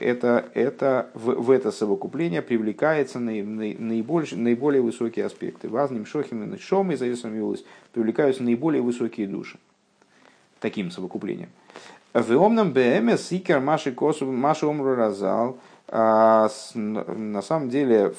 это, 0.00 0.46
это, 0.54 1.10
в, 1.12 1.34
в 1.34 1.50
это 1.50 1.72
совокупление 1.72 2.40
привлекается 2.40 3.18
наиболее, 3.18 4.34
наиболее 4.34 4.80
высокие 4.80 5.26
аспекты. 5.26 5.68
Вазним 5.68 6.06
шохим 6.06 6.54
и 6.54 6.58
шом 6.58 6.90
и 6.92 6.96
завесом 6.96 7.32
привлекаются 7.92 8.42
наиболее 8.42 8.80
высокие 8.80 9.26
души 9.26 9.58
таким 10.60 10.90
совокуплением. 10.90 11.50
В 12.14 12.34
омном 12.34 12.72
БМС 12.72 13.26
сикер 13.26 13.60
маши 13.60 13.92
косу 13.92 14.24
маши 14.32 14.64
омру 14.64 14.94
разал. 14.94 15.58
А 15.88 16.48
на 16.74 17.42
самом 17.42 17.68
деле 17.68 18.14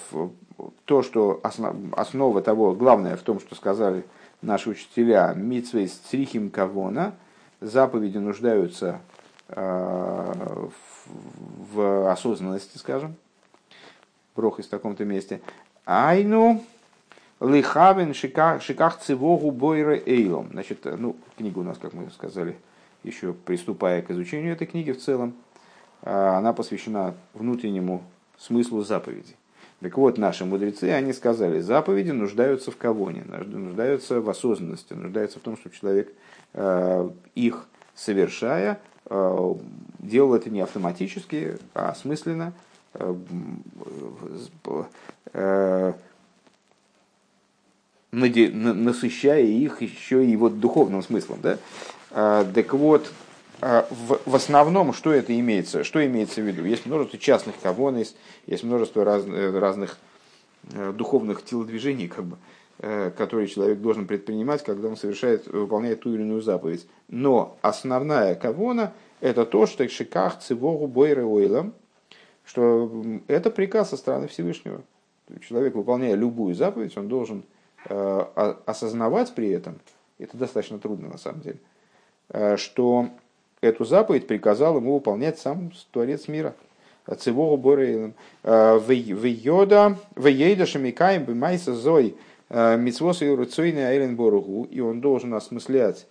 то, 0.86 1.04
что 1.04 1.40
основ, 1.44 1.76
основа 1.94 2.42
того, 2.42 2.74
главное 2.74 3.18
в 3.18 3.22
том, 3.22 3.40
что 3.40 3.56
сказали 3.56 4.06
наши 4.42 4.70
учителя, 4.70 5.34
митсвейс 5.36 5.94
црихим 5.94 6.50
кавона, 6.50 7.14
заповеди 7.60 8.18
нуждаются 8.18 9.02
э, 9.50 10.70
в, 11.06 11.74
в 11.74 12.12
осознанности, 12.12 12.78
скажем, 12.78 13.16
брох 14.36 14.60
из 14.60 14.68
таком-то 14.68 15.04
месте. 15.04 15.42
Айну 15.86 16.64
лихавен 17.42 18.14
шиках 18.14 19.00
цивогу 19.00 19.52
бойра 19.52 19.96
эйлом. 19.96 20.50
Значит, 20.52 20.86
ну, 20.86 21.16
книга 21.38 21.60
у 21.60 21.64
нас, 21.64 21.78
как 21.78 21.94
мы 21.94 22.10
сказали, 22.12 22.58
еще 23.04 23.34
приступая 23.34 24.02
к 24.02 24.12
изучению 24.12 24.54
этой 24.54 24.68
книги 24.68 24.92
в 24.92 25.02
целом, 25.02 25.34
она 26.02 26.54
посвящена 26.54 27.16
внутреннему 27.34 28.04
смыслу 28.38 28.84
заповедей. 28.84 29.36
Так 29.80 29.96
вот, 29.98 30.18
наши 30.18 30.44
мудрецы, 30.44 30.86
они 30.86 31.14
сказали, 31.14 31.60
заповеди 31.60 32.10
нуждаются 32.10 32.72
в 32.72 32.78
кавоне, 32.78 33.24
нуждаются 33.24 34.22
в 34.22 34.30
осознанности, 34.30 34.94
нуждаются 34.94 35.38
в 35.38 35.44
том, 35.44 35.56
чтобы 35.56 35.76
человек 35.76 36.12
э, 36.54 37.10
их 37.36 37.68
совершая, 37.94 38.80
э, 39.06 39.54
делал 40.00 40.34
это 40.34 40.50
не 40.50 40.62
автоматически, 40.62 41.60
а 41.76 41.90
осмысленно, 41.92 42.54
э, 42.96 43.14
насыщая 48.12 49.44
их 49.44 49.84
еще 49.84 50.26
и 50.26 50.36
вот 50.36 50.60
духовным 50.60 51.04
смыслом. 51.04 51.40
Да? 51.44 51.60
Так 52.10 52.74
вот, 52.74 53.12
в, 53.62 54.20
в 54.26 54.36
основном, 54.36 54.94
что 54.94 55.12
это 55.12 55.38
имеется, 55.40 55.84
что 55.84 56.06
имеется 56.06 56.42
в 56.42 56.46
виду? 56.46 56.64
Есть 56.64 56.86
множество 56.86 57.18
частных 57.18 57.56
кавон, 57.62 57.98
есть, 57.98 58.64
множество 58.64 59.04
раз, 59.04 59.26
разных 59.26 59.98
духовных 60.94 61.44
телодвижений, 61.44 62.08
как 62.08 62.26
бы, 62.26 62.38
которые 63.18 63.48
человек 63.48 63.80
должен 63.80 64.06
предпринимать, 64.06 64.64
когда 64.64 64.90
он 64.90 64.98
совершает, 64.98 65.48
выполняет 65.48 66.02
ту 66.02 66.14
или 66.14 66.22
иную 66.22 66.42
заповедь. 66.42 66.88
Но 67.08 67.58
основная 67.62 68.36
кавона– 68.36 68.94
это 69.22 69.46
то, 69.46 69.66
что 69.66 69.88
шиках 69.90 70.40
цивогу 70.40 70.88
бойры 70.88 71.26
ойлам, 71.26 71.74
что 72.46 72.92
это 73.28 73.50
приказ 73.50 73.90
со 73.90 73.98
стороны 73.98 74.28
Всевышнего. 74.28 74.82
Человек, 75.48 75.76
выполняя 75.76 76.16
любую 76.16 76.56
заповедь, 76.56 76.96
он 76.98 77.08
должен 77.08 77.44
э, 77.86 78.56
осознавать 78.66 79.34
при 79.36 79.50
этом, 79.50 79.80
это 80.20 80.38
достаточно 80.38 80.80
трудно 80.80 81.10
на 81.10 81.18
самом 81.18 81.42
деле, 81.42 81.60
э, 82.30 82.56
что 82.56 83.10
эту 83.62 83.86
заповедь 83.86 84.28
приказал 84.28 84.78
ему 84.78 84.96
выполнять 84.96 85.40
сам 85.40 85.72
Творец 85.92 86.28
мира. 86.28 86.56
Цивогу 87.20 87.58
Борейлем. 87.58 88.14
Э, 88.44 88.80
Вейода, 88.86 89.98
Вейеда 90.16 90.66
Шамикаем 90.66 91.24
Бимайса 91.24 91.74
Зой 91.74 92.16
Мицвос 92.50 93.22
и 93.22 93.30
Руцойный 93.30 93.88
Айлен 93.88 94.16
Боругу. 94.16 94.68
И 94.72 94.80
он 94.80 95.02
должен 95.02 95.34
осмыслять 95.34 96.08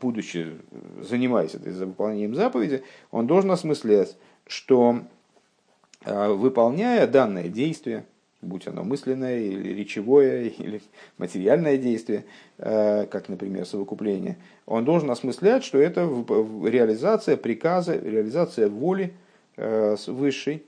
будучи 0.00 0.58
занимаясь 1.00 1.54
этой 1.54 1.72
выполнением 1.72 2.34
заповеди, 2.34 2.82
он 3.10 3.26
должен 3.26 3.50
осмыслять, 3.50 4.16
что 4.46 5.00
выполняя 6.04 7.06
данное 7.06 7.48
действие, 7.48 8.04
будь 8.42 8.66
оно 8.66 8.84
мысленное 8.84 9.40
или 9.40 9.72
речевое, 9.72 10.48
или 10.58 10.82
материальное 11.16 11.78
действие, 11.78 12.24
э, 12.58 13.06
как, 13.06 13.28
например, 13.28 13.64
совокупление, 13.64 14.36
он 14.66 14.84
должен 14.84 15.10
осмыслять, 15.10 15.64
что 15.64 15.78
это 15.78 16.02
реализация 16.02 17.36
приказа, 17.36 17.96
реализация 17.96 18.68
воли 18.68 19.14
э, 19.56 19.96
высшей, 20.06 20.64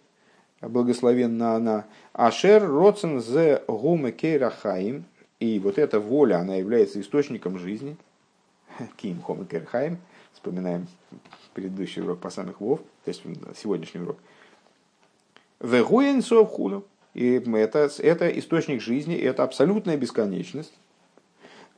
благословенна 0.60 1.56
она. 1.56 1.84
Ашер 2.12 2.66
роцен 2.66 3.20
зе 3.20 3.62
гуме 3.66 4.12
кейрахаим, 4.12 5.04
и 5.40 5.58
вот 5.58 5.78
эта 5.78 6.00
воля, 6.00 6.38
она 6.38 6.54
является 6.54 7.00
источником 7.00 7.58
жизни. 7.58 7.96
Ким 8.96 9.20
хоме 9.20 9.44
кейрахаим, 9.44 9.98
вспоминаем 10.32 10.86
предыдущий 11.52 12.02
урок 12.02 12.20
по 12.20 12.30
самых 12.30 12.60
вов, 12.60 12.80
то 13.04 13.08
есть 13.10 13.22
сегодняшний 13.56 14.00
урок. 14.00 14.18
Вегуен 15.60 16.20
совхулю, 16.20 16.84
и 17.14 17.40
это, 17.54 17.88
это 17.98 18.28
источник 18.38 18.82
жизни, 18.82 19.16
это 19.16 19.44
абсолютная 19.44 19.96
бесконечность. 19.96 20.74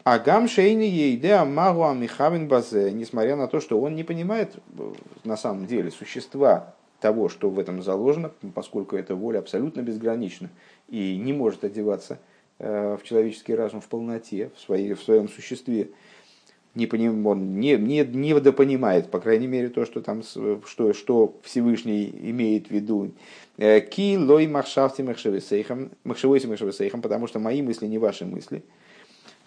А 0.03 0.19
гам 0.19 0.49
шейни 0.49 0.85
ейде 0.85 1.35
амагу 1.35 1.85
амихавин 1.85 2.49
базе, 2.49 2.93
несмотря 2.93 3.37
на 3.37 3.49
то, 3.49 3.61
что 3.61 3.81
он 3.81 3.97
не 3.97 4.05
понимает 4.05 4.55
э, 4.79 4.93
на 5.25 5.37
самом 5.37 5.67
деле 5.67 5.91
существа 5.91 6.75
того, 7.01 7.29
что 7.29 7.51
в 7.51 7.59
этом 7.59 7.83
заложено, 7.83 8.31
поскольку 8.55 8.97
эта 8.97 9.15
воля 9.15 9.41
абсолютно 9.41 9.81
безгранична 9.81 10.49
и 10.89 11.17
не 11.17 11.33
может 11.33 11.65
одеваться 11.65 12.19
э, 12.59 12.97
в 12.97 13.05
человеческий 13.05 13.55
разум 13.55 13.81
в 13.81 13.89
полноте, 13.89 14.51
в, 14.55 14.61
своей, 14.61 14.95
в 14.95 15.03
своем 15.03 15.29
существе, 15.29 15.91
не 16.77 16.87
поним, 16.87 17.27
он 17.27 17.59
не, 17.59 17.77
не, 17.77 18.05
не 18.05 18.33
недопонимает, 18.33 19.11
по 19.11 19.19
крайней 19.19 19.47
мере, 19.47 19.69
то, 19.69 19.85
что, 19.85 20.01
там, 20.03 20.23
что, 20.23 20.93
что 20.93 21.35
Всевышний 21.43 22.15
имеет 22.15 22.69
в 22.69 22.71
виду. 22.71 23.13
Э, 23.57 23.81
Ки 23.81 24.17
лой 24.17 24.47
махшавти 24.47 25.03
махшевесейхам, 25.03 25.91
махшевойси 26.05 26.47
махшевесейхам, 26.47 27.03
потому 27.03 27.27
что 27.27 27.39
мои 27.39 27.63
мысли 27.63 27.87
не 27.87 27.99
ваши 27.99 28.27
мысли. 28.27 28.63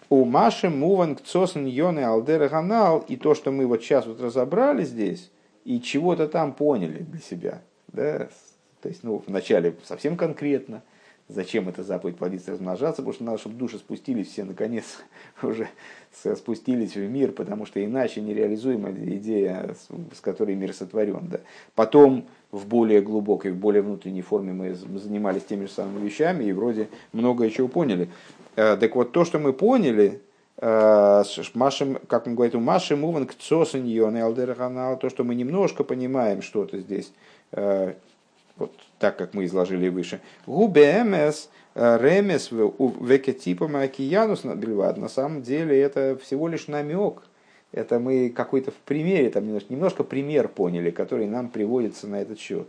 У 0.08 0.24
Маши 0.24 0.68
Муван 0.68 1.14
Кцосен 1.14 1.66
Йоны 1.66 2.00
Алдера 2.00 2.48
Ганал, 2.48 3.04
и 3.06 3.16
то, 3.16 3.36
что 3.36 3.52
мы 3.52 3.66
вот 3.66 3.80
сейчас 3.80 4.06
вот 4.06 4.20
разобрали 4.20 4.84
здесь, 4.84 5.30
и 5.64 5.80
чего-то 5.80 6.26
там 6.26 6.52
поняли 6.52 7.04
для 7.04 7.20
себя. 7.20 7.62
Да? 7.92 8.28
То 8.82 8.88
есть, 8.88 9.04
ну, 9.04 9.22
вначале 9.26 9.76
совсем 9.84 10.16
конкретно, 10.16 10.82
зачем 11.32 11.68
эта 11.68 11.82
заповедь 11.82 12.16
плодиться 12.16 12.52
размножаться, 12.52 13.02
потому 13.02 13.14
что 13.14 13.24
надо, 13.24 13.38
чтобы 13.38 13.56
души 13.56 13.78
спустились 13.78 14.28
все 14.28 14.44
наконец 14.44 14.98
уже 15.42 15.68
спустились 16.36 16.94
в 16.94 17.08
мир, 17.08 17.32
потому 17.32 17.66
что 17.66 17.84
иначе 17.84 18.20
нереализуемая 18.20 18.94
идея, 19.16 19.74
с 20.12 20.20
которой 20.20 20.54
мир 20.54 20.74
сотворен. 20.74 21.28
Да. 21.30 21.40
Потом 21.74 22.26
в 22.50 22.66
более 22.66 23.00
глубокой, 23.00 23.52
в 23.52 23.56
более 23.56 23.82
внутренней 23.82 24.22
форме 24.22 24.52
мы 24.52 24.74
занимались 24.74 25.44
теми 25.44 25.66
же 25.66 25.70
самыми 25.70 26.04
вещами 26.04 26.44
и 26.44 26.52
вроде 26.52 26.88
многое 27.12 27.50
чего 27.50 27.68
поняли. 27.68 28.08
Э, 28.56 28.76
так 28.76 28.94
вот, 28.96 29.12
то, 29.12 29.24
что 29.24 29.38
мы 29.38 29.52
поняли, 29.52 30.20
э, 30.56 31.22
Машем, 31.54 31.98
как 32.08 32.26
он 32.26 32.34
говорит, 32.34 32.54
у 32.54 32.60
Маши 32.60 32.96
Муван 32.96 33.26
к 33.26 33.34
то, 34.96 35.08
что 35.08 35.24
мы 35.24 35.34
немножко 35.34 35.84
понимаем 35.84 36.42
что-то 36.42 36.78
здесь, 36.78 37.12
э, 37.52 37.94
вот 38.56 38.72
так 39.00 39.16
как 39.16 39.34
мы 39.34 39.46
изложили 39.46 39.88
выше. 39.88 40.20
Губемес 40.46 41.48
ремес 41.74 42.50
векетипом 42.52 43.76
океанус 43.76 44.44
бельвад. 44.44 44.98
На 44.98 45.08
самом 45.08 45.42
деле 45.42 45.80
это 45.80 46.16
всего 46.22 46.46
лишь 46.46 46.68
намек. 46.68 47.22
Это 47.72 47.98
мы 47.98 48.30
какой-то 48.30 48.72
в 48.72 48.74
примере, 48.74 49.30
там 49.30 49.46
немножко, 49.46 49.72
немножко 49.72 50.04
пример 50.04 50.48
поняли, 50.48 50.90
который 50.90 51.26
нам 51.26 51.48
приводится 51.48 52.06
на 52.08 52.20
этот 52.20 52.38
счет. 52.38 52.68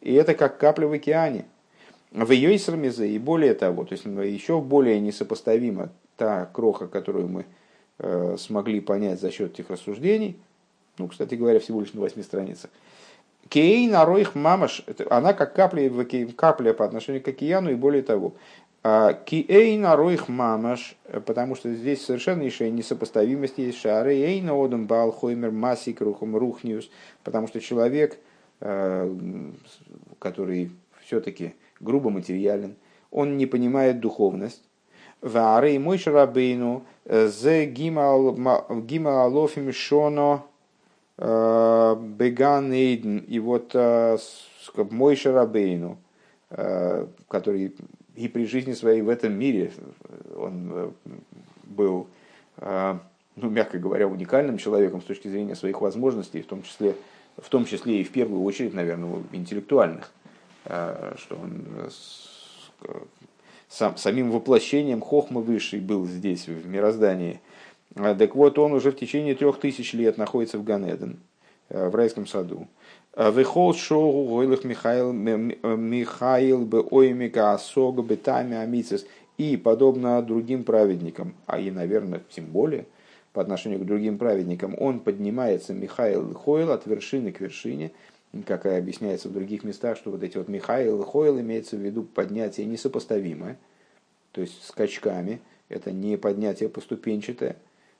И 0.00 0.12
это 0.12 0.34
как 0.34 0.58
капля 0.58 0.86
в 0.86 0.92
океане. 0.92 1.46
В 2.10 2.30
ее 2.30 2.54
и 2.56 3.18
более 3.18 3.54
того, 3.54 3.84
то 3.84 3.92
есть 3.92 4.04
еще 4.04 4.60
более 4.60 5.00
несопоставимо 5.00 5.90
та 6.16 6.46
кроха, 6.46 6.86
которую 6.88 7.28
мы 7.28 7.46
э, 7.98 8.36
смогли 8.38 8.80
понять 8.80 9.20
за 9.20 9.30
счет 9.30 9.54
этих 9.54 9.70
рассуждений, 9.70 10.36
ну, 10.98 11.08
кстати 11.08 11.34
говоря, 11.34 11.58
всего 11.58 11.80
лишь 11.80 11.92
на 11.92 12.00
восьми 12.00 12.22
страницах, 12.22 12.70
Кей 13.48 13.88
нароих 13.88 14.34
мамаш, 14.34 14.84
она 15.10 15.32
как 15.32 15.54
капля, 15.54 15.90
капля 16.36 16.72
по 16.72 16.84
отношению 16.84 17.22
к 17.22 17.28
океану 17.28 17.70
и 17.70 17.74
более 17.74 18.02
того. 18.02 18.34
Кей 19.24 19.78
нароих 19.78 20.28
мамаш, 20.28 20.96
потому 21.26 21.54
что 21.54 21.72
здесь 21.72 22.04
совершеннейшая 22.04 22.70
несопоставимость 22.70 23.58
есть 23.58 23.78
шары. 23.78 24.14
Эй 24.14 24.42
наодам 24.42 24.86
бал 24.86 25.10
хоймер 25.12 25.50
масик 25.50 26.00
рухом 26.00 26.36
рухниус, 26.36 26.90
потому 27.22 27.48
что 27.48 27.60
человек, 27.60 28.18
а, 28.60 29.10
который 30.18 30.70
все-таки 31.04 31.54
грубо 31.80 32.10
материален, 32.10 32.76
он 33.10 33.36
не 33.36 33.46
понимает 33.46 34.00
духовность. 34.00 34.62
Вары 35.22 35.78
мой 35.78 35.96
шарабейну 35.96 36.84
зе 37.06 37.64
гималофим 37.66 38.12
шоно 39.72 40.42
Э, 40.44 40.53
Беган 41.16 42.72
Эйден 42.72 43.18
и 43.18 43.38
вот 43.38 43.70
э, 43.74 44.18
мой 44.90 45.14
Шарабейну, 45.14 45.96
э, 46.50 47.06
который 47.28 47.74
и 48.16 48.28
при 48.28 48.46
жизни 48.46 48.72
своей 48.72 49.02
в 49.02 49.08
этом 49.08 49.32
мире 49.32 49.72
он 50.36 50.92
был, 51.64 52.06
ну, 52.60 53.50
мягко 53.50 53.78
говоря, 53.78 54.06
уникальным 54.06 54.58
человеком 54.58 55.02
с 55.02 55.04
точки 55.04 55.26
зрения 55.26 55.56
своих 55.56 55.80
возможностей, 55.80 56.42
в 56.42 56.46
том 56.46 56.62
числе, 56.62 56.94
в 57.36 57.48
том 57.48 57.64
числе 57.64 58.00
и 58.00 58.04
в 58.04 58.12
первую 58.12 58.44
очередь, 58.44 58.72
наверное, 58.72 59.20
интеллектуальных, 59.32 60.12
что 60.62 61.16
он 61.30 61.64
сам, 63.68 63.96
самим 63.96 64.30
воплощением 64.30 65.00
хохмы 65.00 65.42
высшей 65.42 65.80
был 65.80 66.06
здесь, 66.06 66.46
в 66.46 66.68
мироздании– 66.68 67.40
так 67.94 68.34
вот, 68.34 68.58
он 68.58 68.72
уже 68.72 68.90
в 68.90 68.96
течение 68.96 69.34
трех 69.34 69.60
тысяч 69.60 69.92
лет 69.92 70.18
находится 70.18 70.58
в 70.58 70.64
Ганеден, 70.64 71.20
э, 71.68 71.88
в 71.88 71.94
райском 71.94 72.26
саду. 72.26 72.66
А, 73.12 73.30
Вехол 73.30 73.74
шоу 73.74 74.26
гойлых 74.26 74.64
Михаил 74.64 75.12
Михаил 75.12 76.64
бы 76.64 76.84
оймика 76.90 77.52
асога 77.52 78.02
бетами 78.02 78.56
амицес. 78.56 79.06
И 79.36 79.56
подобно 79.56 80.22
другим 80.22 80.62
праведникам, 80.62 81.34
а 81.46 81.58
и, 81.58 81.70
наверное, 81.72 82.22
тем 82.30 82.46
более, 82.46 82.86
по 83.32 83.42
отношению 83.42 83.80
к 83.80 83.84
другим 83.84 84.16
праведникам, 84.16 84.76
он 84.78 85.00
поднимается, 85.00 85.74
Михаил 85.74 86.34
Хойл, 86.34 86.70
от 86.70 86.86
вершины 86.86 87.32
к 87.32 87.40
вершине, 87.40 87.90
как 88.46 88.64
и 88.64 88.68
объясняется 88.68 89.28
в 89.28 89.32
других 89.32 89.64
местах, 89.64 89.96
что 89.96 90.12
вот 90.12 90.22
эти 90.22 90.36
вот 90.36 90.46
Михаил 90.46 91.02
Хойл 91.02 91.40
имеется 91.40 91.76
в 91.76 91.80
виду 91.80 92.04
поднятие 92.04 92.66
несопоставимое, 92.66 93.58
то 94.30 94.40
есть 94.40 94.64
скачками, 94.64 95.40
это 95.68 95.90
не 95.90 96.16
поднятие 96.16 96.68
поступенчатое, 96.68 97.56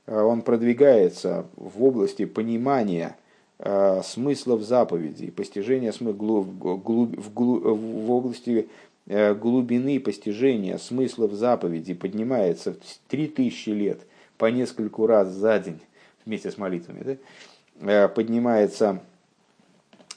он 0.06 0.42
продвигается 0.42 1.46
в 1.56 1.82
области 1.82 2.24
понимания 2.24 3.16
э, 3.58 4.02
смыслов 4.04 4.62
заповедей, 4.62 5.30
постижения 5.32 5.92
смысла 5.92 6.12
в, 6.12 6.44
в, 6.44 7.32
в 7.34 8.10
области 8.10 8.68
э, 9.06 9.34
глубины 9.34 10.00
постижения 10.00 10.78
смыслов 10.78 11.32
заповедей. 11.32 11.94
Поднимается 11.94 12.76
три 13.08 13.28
тысячи 13.28 13.70
лет 13.70 14.00
по 14.36 14.46
нескольку 14.46 15.06
раз 15.06 15.28
за 15.28 15.58
день 15.58 15.80
вместе 16.26 16.50
с 16.50 16.58
молитвами, 16.58 17.18
да, 17.80 18.08
поднимается 18.08 19.00
Э, 19.00 19.13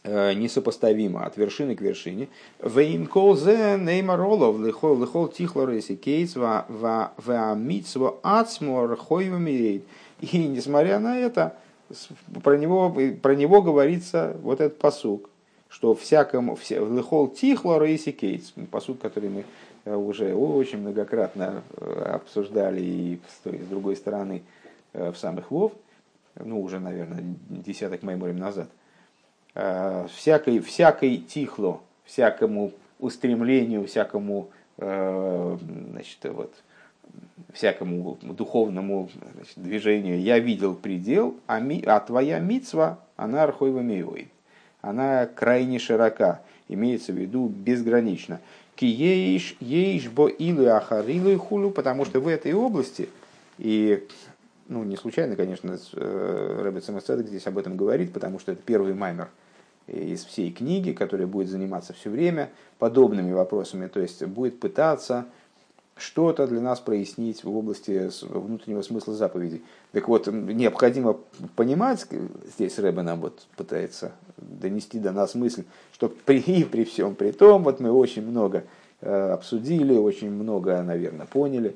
несопоставимо 0.08 1.26
от 1.26 1.38
вершины 1.38 1.76
к 1.76 1.82
вершине. 1.82 2.30
Вейм 2.64 3.08
колзе 3.08 3.78
неймаролов 3.78 4.60
лихол 4.60 5.28
тихлорейси 5.28 5.95
кейс 5.95 6.36
ва 6.36 7.55
митсво 7.55 8.20
ацмор 8.24 8.95
хойвамирейд. 8.95 9.84
И 10.22 10.47
несмотря 10.47 10.99
на 10.99 11.18
это, 11.18 11.58
про 12.43 12.58
него, 12.58 12.95
про 13.22 13.36
него 13.36 13.62
говорится 13.62 14.36
вот 14.41 14.62
этот 14.62 14.80
посук, 14.80 15.30
что 15.70 15.93
всякому, 15.93 16.55
все, 16.55 16.80
лыхол 16.80 17.28
тихло 17.28 17.80
рейси 17.84 18.12
кейтс, 18.12 18.53
посуд, 18.72 18.99
который 19.01 19.30
мы 19.30 19.45
э, 19.86 19.95
уже 19.95 20.34
очень 20.34 20.80
многократно 20.80 21.62
э, 21.76 22.12
обсуждали 22.14 22.82
и 22.82 23.20
с, 23.28 23.39
той, 23.43 23.60
с 23.60 23.68
другой 23.68 23.95
стороны 23.95 24.43
в 24.93 25.16
самых 25.16 25.51
Вов, 25.51 25.74
ну 26.36 26.62
уже, 26.62 26.80
наверное, 26.80 27.24
десяток 27.49 28.03
майморем 28.03 28.38
назад, 28.38 28.70
всякой, 30.16 30.60
всякой 30.60 31.18
тихло, 31.18 31.82
всякому 32.05 32.72
устремлению, 32.99 33.88
всякому 33.88 34.49
значит, 34.78 36.20
вот, 36.24 36.53
всякому 37.53 38.18
духовному 38.22 39.10
значит, 39.34 39.53
движению 39.55 40.22
я 40.22 40.39
видел 40.39 40.76
предел, 40.76 41.36
а, 41.47 41.60
ми, 41.60 41.82
а 41.86 41.99
твоя 41.99 42.39
мицва, 42.39 42.99
она 43.16 43.43
архойва 43.43 43.80
миой. 43.80 44.30
Она 44.82 45.26
крайне 45.26 45.80
широка, 45.80 46.41
имеется 46.68 47.12
в 47.12 47.16
виду 47.16 47.47
безгранично. 47.47 48.39
Ки 48.76 48.86
еиш, 48.86 50.10
бо 50.10 50.28
илу 50.28 50.70
ахарилу 50.70 51.32
и 51.32 51.36
хулю, 51.36 51.72
потому 51.72 52.05
что 52.05 52.20
в 52.20 52.28
этой 52.28 52.53
области, 52.53 53.10
и 53.58 54.08
ну, 54.70 54.84
не 54.84 54.97
случайно, 54.97 55.36
конечно, 55.36 55.80
э, 55.93 56.62
Рэббит 56.64 56.84
Самоцедек 56.84 57.28
здесь 57.28 57.47
об 57.47 57.58
этом 57.58 57.76
говорит, 57.76 58.14
потому 58.14 58.38
что 58.39 58.51
это 58.51 58.62
первый 58.64 58.93
маймер 58.93 59.30
из 59.88 60.25
всей 60.25 60.51
книги, 60.51 60.91
который 60.91 61.25
будет 61.25 61.49
заниматься 61.49 61.93
все 61.93 62.09
время 62.09 62.49
подобными 62.77 63.31
вопросами, 63.31 63.88
то 63.88 63.99
есть 63.99 64.23
будет 64.25 64.59
пытаться 64.59 65.25
что-то 65.95 66.45
для 66.47 66.61
нас 66.61 66.79
прояснить 66.79 67.43
в 67.43 67.55
области 67.55 68.09
внутреннего 68.23 68.81
смысла 68.81 69.15
заповедей. 69.15 69.63
Так 69.93 70.07
вот, 70.07 70.27
необходимо 70.27 71.17
понимать, 71.55 72.05
здесь 72.55 72.77
Рэбе 72.77 73.01
нам 73.01 73.21
вот 73.21 73.47
пытается 73.55 74.11
донести 74.38 74.99
до 74.99 75.11
нас 75.11 75.33
мысль, 75.35 75.63
что 75.93 76.09
при, 76.09 76.63
при 76.71 76.83
всем 76.83 77.15
при 77.15 77.31
том, 77.31 77.63
вот 77.63 77.79
мы 77.79 77.91
очень 77.91 78.25
много 78.25 78.65
э, 79.01 79.31
обсудили, 79.31 79.95
очень 79.95 80.29
много, 80.29 80.81
наверное, 80.83 81.25
поняли, 81.25 81.75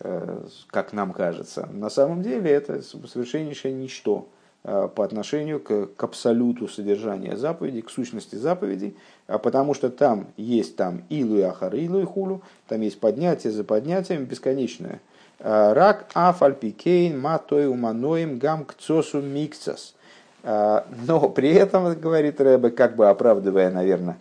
э, 0.00 0.46
как 0.68 0.92
нам 0.92 1.12
кажется. 1.12 1.68
На 1.72 1.90
самом 1.90 2.22
деле 2.22 2.50
это 2.50 2.82
совершеннейшее 2.82 3.72
ничто 3.72 4.28
по 4.62 5.04
отношению 5.04 5.58
к, 5.58 5.86
к 5.96 6.04
абсолюту 6.04 6.68
содержания 6.68 7.36
заповедей, 7.36 7.80
к 7.80 7.90
сущности 7.90 8.36
заповедей, 8.36 8.94
а 9.26 9.38
потому 9.38 9.72
что 9.72 9.88
там 9.88 10.26
есть 10.36 10.76
там 10.76 11.04
илу 11.08 11.38
и 11.38 11.42
ахар, 11.42 11.74
илу 11.76 12.06
хулу, 12.06 12.42
там 12.68 12.82
есть 12.82 13.00
поднятие 13.00 13.52
за 13.52 13.64
поднятием 13.64 14.26
бесконечное. 14.26 15.00
Э, 15.38 15.72
рак 15.72 16.10
афальпикейн 16.12 17.18
матой 17.18 17.68
уманоим 17.68 18.38
гам 18.38 18.66
кцосу 18.66 19.22
микцас. 19.22 19.94
Э, 20.42 20.82
но 21.06 21.30
при 21.30 21.54
этом, 21.54 21.98
говорит 21.98 22.40
Рэбе, 22.40 22.70
как 22.70 22.96
бы 22.96 23.08
оправдывая, 23.08 23.70
наверное, 23.70 24.18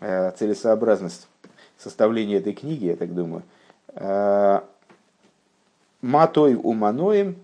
целесообразность 0.00 1.28
составления 1.78 2.38
этой 2.38 2.54
книги, 2.54 2.86
я 2.86 2.96
так 2.96 3.14
думаю, 3.14 3.44
матой 6.02 6.56
уманоим, 6.56 7.36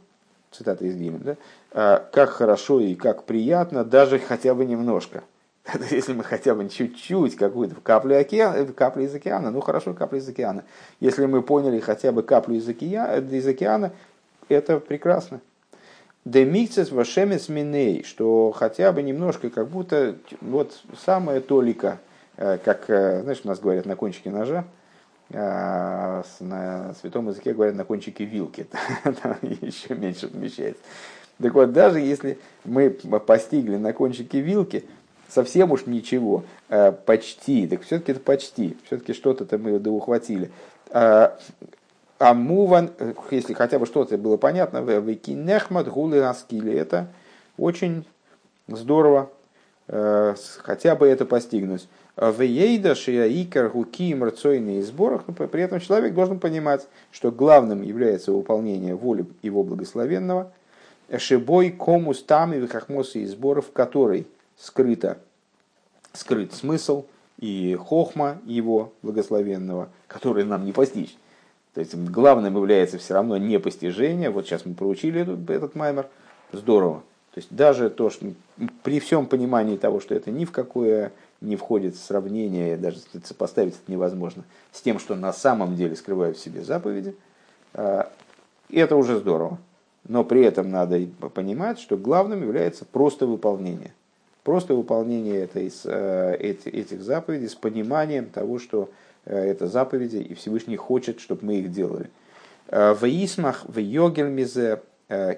цитата 0.50 0.84
из 0.84 0.96
Гимн, 0.96 1.20
да, 1.20 1.36
как 1.72 2.30
хорошо 2.30 2.80
и 2.80 2.94
как 2.94 3.24
приятно, 3.24 3.84
даже 3.84 4.18
хотя 4.18 4.54
бы 4.54 4.64
немножко. 4.64 5.22
Если 5.90 6.12
мы 6.12 6.24
хотя 6.24 6.54
бы 6.54 6.68
чуть-чуть, 6.68 7.36
какую-то 7.36 7.76
каплю, 7.82 8.18
океана, 8.18 8.66
каплю 8.72 9.04
из 9.04 9.14
океана, 9.14 9.50
ну 9.50 9.60
хорошо, 9.60 9.94
каплю 9.94 10.18
из 10.18 10.28
океана. 10.28 10.64
Если 11.00 11.26
мы 11.26 11.42
поняли 11.42 11.80
хотя 11.80 12.12
бы 12.12 12.22
каплю 12.22 12.56
из 12.56 12.68
океана, 12.68 13.18
из 13.18 13.46
океана 13.46 13.92
это 14.48 14.80
прекрасно. 14.80 15.40
Демикцес 16.24 16.90
вашемец 16.90 17.48
миней, 17.48 18.02
что 18.02 18.52
хотя 18.52 18.92
бы 18.92 19.02
немножко, 19.02 19.50
как 19.50 19.68
будто 19.68 20.16
вот 20.40 20.78
самая 21.04 21.40
толика, 21.40 21.98
э, 22.36 22.58
как, 22.62 22.88
э, 22.88 23.22
знаешь, 23.22 23.40
у 23.44 23.48
нас 23.48 23.60
говорят 23.60 23.86
на 23.86 23.96
кончике 23.96 24.30
ножа, 24.30 24.64
а, 25.32 26.22
на 26.40 26.94
святом 26.94 27.28
языке 27.28 27.52
говорят 27.52 27.76
на 27.76 27.84
кончике 27.84 28.24
вилки, 28.24 28.66
там 29.22 29.36
еще 29.42 29.94
меньше 29.94 30.28
помещается. 30.28 30.82
Так 31.40 31.54
вот, 31.54 31.72
даже 31.72 32.00
если 32.00 32.38
мы 32.64 32.90
постигли 32.90 33.76
на 33.76 33.92
кончике 33.92 34.40
вилки, 34.40 34.84
совсем 35.28 35.70
уж 35.72 35.86
ничего, 35.86 36.44
э, 36.68 36.92
почти, 36.92 37.66
так 37.66 37.82
все-таки 37.82 38.12
это 38.12 38.20
почти, 38.20 38.76
все-таки 38.84 39.12
что-то 39.12 39.58
мы 39.58 39.78
да 39.78 39.90
ухватили. 39.90 40.50
А, 40.90 41.38
а 42.18 42.34
муван, 42.34 42.90
э, 42.98 43.14
если 43.30 43.52
хотя 43.52 43.78
бы 43.78 43.86
что-то 43.86 44.18
было 44.18 44.36
понятно, 44.36 44.78
векинехмат 44.78 45.88
гулы 45.88 46.24
аскили, 46.24 46.72
это 46.72 47.08
очень 47.56 48.04
здорово, 48.66 49.30
э, 49.86 50.34
хотя 50.62 50.96
бы 50.96 51.06
это 51.06 51.24
постигнуть. 51.24 51.88
Вейда 52.16 52.96
шиаикар 52.96 53.68
гуки 53.68 54.12
мрцойные 54.12 54.82
сборах, 54.82 55.22
но 55.28 55.34
при 55.34 55.62
этом 55.62 55.78
человек 55.78 56.14
должен 56.14 56.40
понимать, 56.40 56.88
что 57.12 57.30
главным 57.30 57.82
является 57.82 58.32
выполнение 58.32 58.96
воли 58.96 59.24
его 59.42 59.62
благословенного, 59.62 60.50
Шибой 61.16 61.70
комус 61.70 62.22
там 62.22 62.52
и 62.52 62.58
вихахмосы 62.58 63.20
и 63.20 63.26
сборов, 63.26 63.68
в 63.68 63.72
которой 63.72 64.26
скрыто, 64.56 65.18
скрыт 66.12 66.52
смысл 66.52 67.06
и 67.38 67.74
хохма 67.76 68.38
его 68.44 68.92
благословенного, 69.02 69.88
который 70.06 70.44
нам 70.44 70.64
не 70.64 70.72
постичь. 70.72 71.16
То 71.74 71.80
есть 71.80 71.94
главным 71.94 72.56
является 72.56 72.98
все 72.98 73.14
равно 73.14 73.36
непостижение. 73.36 74.30
Вот 74.30 74.46
сейчас 74.46 74.66
мы 74.66 74.74
проучили 74.74 75.20
этот, 75.20 75.48
этот 75.48 75.74
маймер. 75.74 76.08
Здорово. 76.52 77.02
То 77.32 77.40
есть 77.40 77.54
даже 77.54 77.88
то, 77.88 78.10
что 78.10 78.26
при 78.82 78.98
всем 79.00 79.26
понимании 79.26 79.76
того, 79.76 80.00
что 80.00 80.14
это 80.14 80.30
ни 80.30 80.44
в 80.44 80.50
какое 80.50 81.12
не 81.40 81.54
входит 81.54 81.94
в 81.94 82.00
сравнение, 82.00 82.76
даже 82.76 82.98
сопоставить 83.22 83.74
это 83.74 83.92
невозможно, 83.92 84.42
с 84.72 84.80
тем, 84.80 84.98
что 84.98 85.14
на 85.14 85.32
самом 85.32 85.76
деле 85.76 85.94
скрывают 85.94 86.36
в 86.36 86.40
себе 86.42 86.64
заповеди, 86.64 87.14
а, 87.74 88.10
это 88.70 88.96
уже 88.96 89.18
здорово. 89.18 89.58
Но 90.06 90.24
при 90.24 90.44
этом 90.44 90.70
надо 90.70 91.00
понимать, 91.34 91.78
что 91.78 91.96
главным 91.96 92.42
является 92.42 92.84
просто 92.84 93.26
выполнение. 93.26 93.92
Просто 94.42 94.74
выполнение 94.74 95.42
этой, 95.42 95.70
э, 95.84 96.36
этих 96.36 97.02
заповедей 97.02 97.48
с 97.48 97.54
пониманием 97.54 98.26
того, 98.26 98.58
что 98.58 98.88
э, 99.26 99.36
это 99.36 99.66
заповеди, 99.66 100.16
и 100.16 100.34
Всевышний 100.34 100.76
хочет, 100.76 101.20
чтобы 101.20 101.44
мы 101.44 101.56
их 101.56 101.70
делали. 101.70 102.08
Э, 102.68 102.94
в 102.94 103.04
Исмах, 103.04 103.64
в 103.66 103.78
Йогельмизе, 103.78 104.80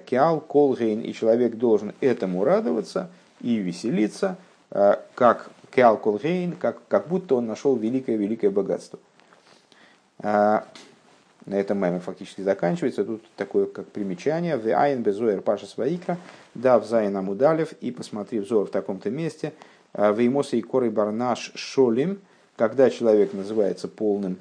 Киал, 0.05 0.41
Колгейн, 0.41 0.99
и 0.99 1.13
человек 1.13 1.55
должен 1.55 1.93
этому 2.01 2.43
радоваться 2.43 3.09
и 3.39 3.55
веселиться, 3.55 4.35
как 4.69 5.49
Киал 5.73 5.95
Колгейн, 5.95 6.51
как, 6.51 6.85
как 6.89 7.07
будто 7.07 7.35
он 7.35 7.47
нашел 7.47 7.77
великое-великое 7.77 8.49
богатство. 8.49 8.99
На 11.51 11.55
этом 11.55 11.79
маме 11.79 11.99
фактически 11.99 12.39
заканчивается. 12.39 13.03
Тут 13.03 13.25
такое 13.35 13.65
как 13.65 13.85
примечание. 13.87 14.55
В 14.55 14.65
Айн 14.67 15.03
Безоер 15.03 15.41
Паша 15.41 15.65
Сваика, 15.65 16.17
да, 16.55 16.79
в 16.79 16.85
Зайн 16.85 17.13
Амудалев, 17.17 17.73
и 17.81 17.91
посмотри 17.91 18.39
взор 18.39 18.67
в 18.67 18.71
таком-то 18.71 19.09
месте. 19.09 19.51
В 19.91 20.25
Имоса 20.25 20.55
и 20.55 20.61
Коры 20.61 20.89
Барнаш 20.89 21.51
Шолим, 21.55 22.21
когда 22.55 22.89
человек 22.89 23.33
называется 23.33 23.89
полным, 23.89 24.37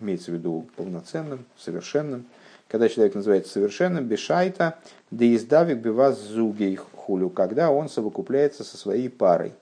имеется 0.00 0.30
в 0.30 0.34
виду 0.34 0.68
полноценным, 0.76 1.46
совершенным, 1.58 2.26
когда 2.68 2.88
человек 2.88 3.16
называется 3.16 3.50
совершенным, 3.50 4.04
бешайта, 4.04 4.78
да 5.10 5.34
издавик 5.34 5.78
биваз 5.78 6.20
зугей 6.20 6.76
хулю, 6.76 7.28
когда 7.28 7.72
он 7.72 7.88
совокупляется 7.88 8.62
со 8.62 8.76
своей 8.76 9.10
парой. 9.10 9.52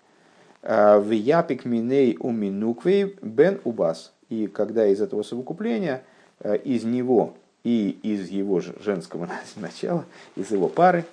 В 0.61 1.11
япик 1.11 1.65
миней 1.65 2.19
у 2.21 2.31
минуквей 2.31 3.17
бен 3.23 3.59
убас. 3.65 4.13
И 4.29 4.49
когда 4.49 4.87
из 4.87 5.01
этого 5.01 5.23
совокупления– 5.23 6.03
Э, 6.10 6.10
из 6.43 6.85
него 6.85 7.35
и 7.65 7.99
из 8.03 8.29
его 8.29 8.61
женского 8.61 9.29
начала, 9.57 10.05
из 10.37 10.51
его 10.51 10.69
пары, 10.69 11.05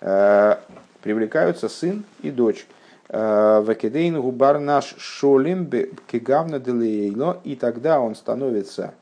э, 0.00 0.56
привлекаются 1.02 1.68
сын 1.68 2.04
и 2.22 2.30
дочь. 2.30 2.66
Э, 3.08 3.62
Вакедейн 3.64 4.20
губар 4.20 4.58
наш 4.58 4.94
шолим 4.98 5.70
кигавна 6.10 6.58
делейло, 6.58 7.40
и 7.44 7.56
тогда 7.56 8.00
он 8.00 8.14
становится 8.14 8.94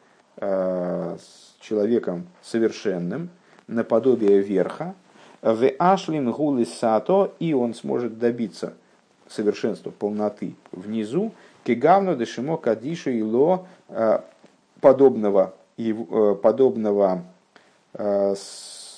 человеком 1.61 2.27
совершенным, 2.43 3.29
наподобие 3.69 4.41
верха. 4.41 4.95
В 5.41 5.71
ашлим 5.79 6.33
гули 6.33 6.65
сато, 6.65 7.33
и 7.39 7.53
он 7.53 7.75
сможет 7.75 8.19
добиться 8.19 8.73
совершенства, 9.29 9.91
полноты 9.91 10.57
внизу. 10.73 11.33
Кигавна 11.63 12.17
дешимо 12.17 12.57
кадиша 12.57 13.11
ило, 13.11 13.67
подобного 14.81 15.55
и 15.83 15.93
э, 15.93 16.37
подобного 16.41 17.25
э, 17.95 18.35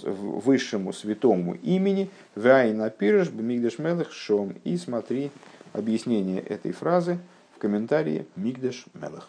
высшему 0.02 0.92
святому 0.92 1.54
имени 1.54 2.10
Вайна 2.34 2.90
Пирш 2.90 3.30
Мигдеш 3.30 3.78
Мелех 3.78 4.12
Шом. 4.12 4.54
И 4.64 4.76
смотри 4.76 5.30
объяснение 5.72 6.40
этой 6.40 6.72
фразы 6.72 7.18
в 7.56 7.58
комментарии 7.58 8.26
Мигдеш 8.36 8.84
Мелех. 8.94 9.28